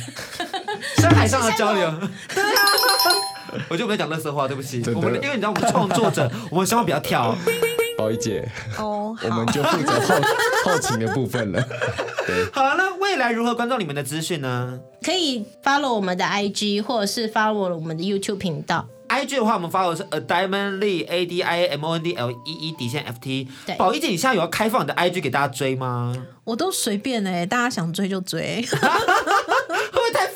[0.98, 1.92] 深海上的交流，
[2.34, 2.62] 对啊。
[3.70, 4.82] 我就没讲乐色话，对不起。
[4.96, 7.36] 我们因为你知道，我们创作者， 我们想法比较跳。
[7.98, 8.48] 宝仪姐，
[8.80, 10.16] 哦， 我们就负责后
[10.66, 11.62] 后勤的部分了。
[12.26, 14.80] 对，好了，那未来如何关注你们的资讯呢？
[15.04, 18.88] 可以 follow 我们的 IG，或者是 follow 我们的 YouTube 频道。
[19.10, 22.36] IG 的话，我们 follow 的是 A Diamond Lee A D I M O N D L E
[22.46, 23.46] E 底线 F T。
[23.66, 26.16] 对，宝仪姐，你现在有要开放你的 IG 给大家追吗？
[26.46, 28.66] 我都随便哎、欸，大家想追就追。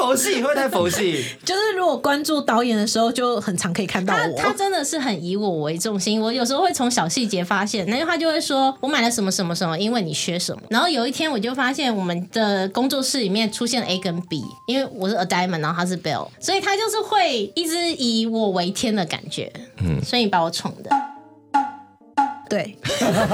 [0.06, 1.24] 佛系会不太佛系？
[1.44, 4.38] 就是如果关注导演的时候，就很常可以看到我。
[4.38, 6.22] 他，他真的是很以我为重心。
[6.22, 19.52] 我有时候会从小细节发现，那他就会说：“我买了什么什么什么，因为你缺什么。”然后有一天我就发现我们的工作室里面出现了 A 跟 B，因为我是 A Diamond，然后他是 Bell，所以他就是会一直以我为天的感觉。
[19.82, 20.90] 嗯，所以你把我宠的。
[22.50, 22.78] 对，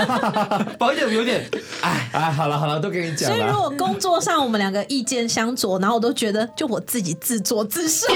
[0.80, 1.50] 保险有点，
[1.82, 3.30] 哎哎，好了好了，都给你讲。
[3.30, 8.08] 所以如果工作上我们两个意见相左，然后我都觉得就我自己自作自受。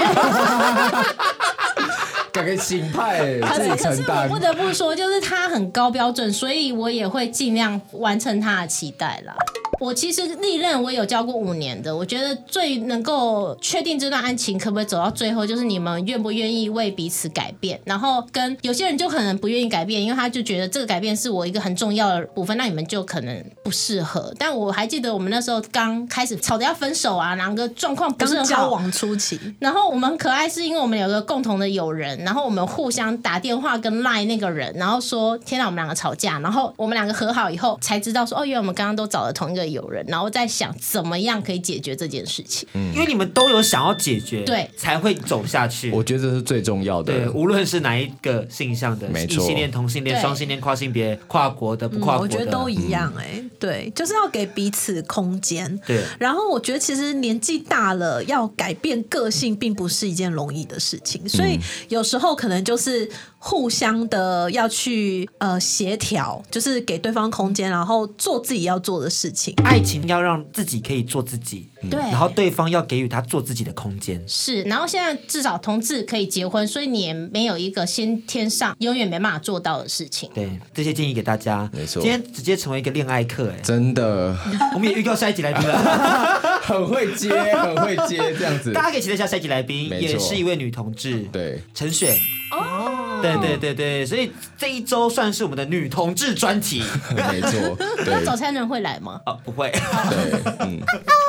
[2.32, 4.38] 改个新派，可是自己承担可是我不。
[4.38, 9.34] 得不说，就是他很高标准，所以我也会尽量完成他的期待啦。
[9.78, 17.80] 我其实历任我有交过五年的，我觉得最能够确定这段爱情可不可以走到最后，就是你们愿不愿意为彼此改变。
[17.84, 24.32] 然后跟有些人就可能不愿意改变，因为他就觉得这个改变是我一个很重要的部分，那你们就可能不适合。
[24.38, 42.68] 但我还记得我们那时候刚开始吵着要分手啊，两个状况不是很好交往初期，然后我们可爱，是因为我们有个共同的友人，然后我们互相打电话跟赖那个人，然后说天哪，我们两个吵架，然后我们两个和好以后才知道说哦，原来我们刚刚都找了同一个友人，然后在想怎么样可以解决这件事情。
[42.74, 42.92] 嗯。
[42.94, 44.70] 因为你们都有想要解决，对。
[44.76, 45.90] 才会走下去。
[45.90, 47.12] 我觉得这是最重要的。
[47.12, 49.42] 对，无论是哪一个性向的，没错。
[49.42, 50.20] 异性恋、同性恋、对。
[50.20, 55.78] 双性恋、跨性别、跨国的、不嗯跨国的，我觉得都一样哎、对，就是要给彼此空间。
[55.86, 56.02] 对。
[56.18, 61.58] 然后我觉得其实年纪大了，要改变个性并不是一件容易的事情，所以
[61.88, 63.08] 有时候可能就是
[63.46, 69.54] 互相的要去呃协调，就是给对方空间，然后做自己要做的事情。
[69.64, 74.20] 爱情要让自己可以做自己，对然后对方要给予他做自己的空间。
[74.26, 80.28] 是，然后现在至少同志可以结婚，所以你也没有一个先天上永远没办法做到的事情。
[80.34, 81.70] 对，这些建议给大家。
[81.72, 84.36] 没错今天直接成为一个恋爱课，哎，真的
[84.74, 88.72] 我们也预告下一集来宾了， 很会接，很会接，这样子。
[88.72, 92.18] 大家可以期待一下下一集来宾，也是一位女同志，对，陈雪。
[92.52, 92.85] 哦，
[93.34, 96.82] 对对对对，所以这一周算是我们的女同志专题。
[97.14, 99.20] 没错，对，那早餐人会来吗？
[99.26, 99.70] 哦，不会。
[99.70, 100.80] 对， 嗯，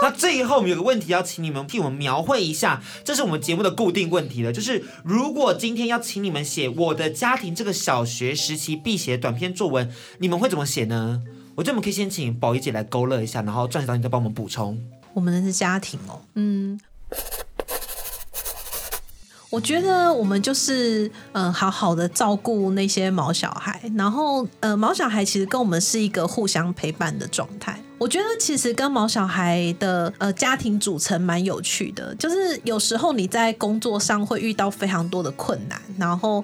[0.02, 11.22] 那最后我们有个问题要请你们替我们描绘一下，这是我们节目的固定问题了，就是如果今天要请你们写我的家庭这个小学时期必写短篇作文，你们会怎么写呢？
[11.56, 14.80] 我觉得我们可以先请宝仪姐来勾勒一下，然后钻石导演再帮我们补充。
[15.14, 16.80] 我们的是家庭哦，嗯，
[19.50, 27.82] 我觉得我们就是嗯，好好的照顾那些毛小孩，然后呃，毛小孩其实跟我们是一个互相陪伴的状态。
[27.98, 36.44] 我觉得其实跟毛小孩的呃家庭组成蛮有趣的，就是有时候你在工作上会遇到非常多的困难，然后。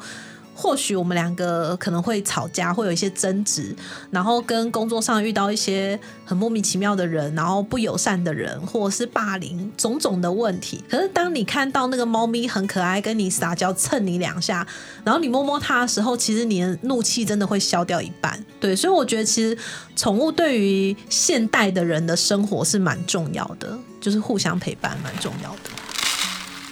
[0.56, 3.76] 或许我们两个可能会吵架，会有一些争执，
[4.12, 10.84] 然后跟工作上遇到一些很莫名其妙的人，然后不友善的人，或者是霸凌，种种的问题。
[10.90, 14.66] 可是当你看到那个猫咪很可爱，跟你撒娇蹭你两下，
[15.04, 18.44] 然后你摸摸它的时候，其实你的怒气真的会消掉一半。
[18.60, 19.58] 对，所以我觉得其实
[19.96, 25.70] 宠物对于现代的人的生活是蛮重要的，就是互相陪伴蛮重要的。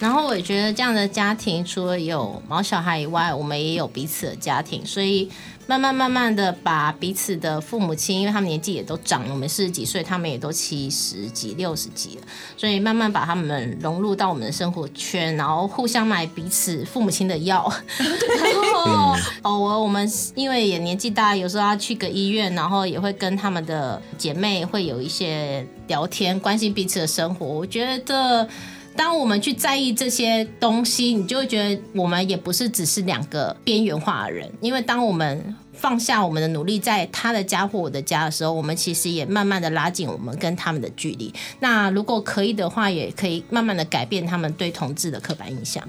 [0.01, 5.29] 然后我也觉得这样的家庭，除了有毛小孩以外，我们也有彼此的家庭，所以
[5.67, 12.23] 慢慢慢慢的把彼此的父母亲，因为他们年纪也都长了，我们四十几岁，他们也都七十几、六十几了，
[12.57, 27.45] 所以慢慢把他们融入到我们的生活圈，然后互相买彼此父母亲的药，然后偶尔我们因为也年纪大，有时候要去个医院，然后也会跟他们的姐妹会有一些聊天，关心彼此的生活。
[27.45, 28.49] 我觉得。
[28.95, 34.51] 当我们去在意这些东西，你就会觉得我们也不是只是两个边缘化的人。
[34.59, 41.33] 因为当我们放下我们的努力，在他的家或我的家的时候，我们其实也慢慢的拉近我们跟他们的距离。
[41.59, 45.83] 那如果可以的话，也可以慢慢的改变他们对同志的刻板印象。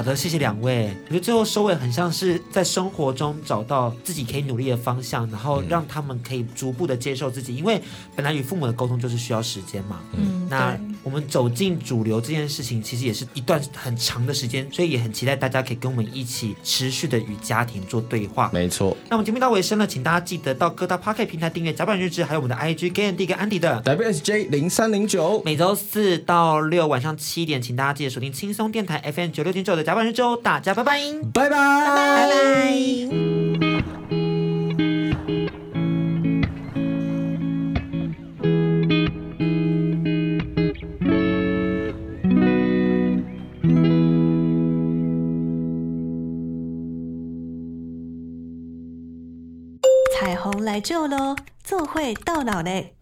[0.00, 0.90] 好的，谢谢两位。
[1.08, 7.54] 我觉得最后收尾很像是在生活中找到自己可以努力的方向，然后让他们可以逐步的接受自己。
[7.54, 7.78] 因为
[8.16, 10.00] 本来与父母的沟通就是需要时间嘛。
[10.16, 18.48] 嗯，那我们走进主流这件事情，其实也是一段很长的时间，所以也很期待大家可以跟我们一起持续的与家庭做对话。
[18.54, 18.96] 没错。
[19.10, 23.82] 那我们节目到尾声了，请大家记得到各大 Podcast 平台订阅《甲板日志》，还有我们的 IG Gay Andy 跟安迪的。
[23.82, 30.38] WSJ 零三零九，每周四到六晚上七点，请大家记得锁定轻松电台 FM 九六点九的甲板日志哦。
[30.40, 31.00] 大家拜拜，
[31.34, 32.70] 拜拜，拜拜。
[50.16, 51.34] 彩虹来救喽！
[51.64, 52.94] 做会到老嘞！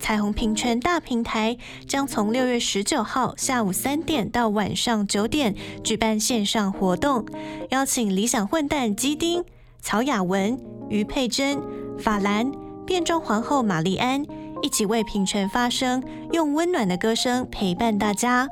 [0.00, 7.24] 彩虹平权大平台将从六月十九号下午三点到晚上九点举办线上活动，
[7.68, 9.44] 邀请理想混蛋基丁、
[9.80, 11.60] 曹雅文、于佩珍、
[11.98, 12.50] 法兰、
[12.86, 14.24] 变装皇后玛丽安
[14.62, 18.48] 一起为平权发声，用温暖的歌声陪伴大家。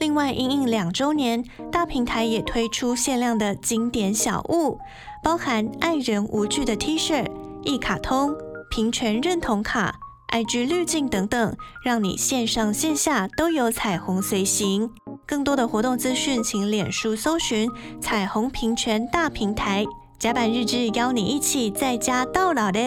[0.00, 4.78] 另外，因应两周年，大平台也推出限量的经典小物，
[5.22, 7.26] 包含爱人无惧的 T 恤、
[7.64, 8.34] 一卡通、
[8.70, 9.94] 平权认同卡。
[10.34, 14.90] IG 滤镜等等，让你线上线下都有彩虹随行。
[15.24, 17.70] 更多的活动资讯，请脸书搜寻
[18.02, 19.84] “彩虹平权大平台”。
[20.18, 22.80] 甲板日志邀你一起在家到老的。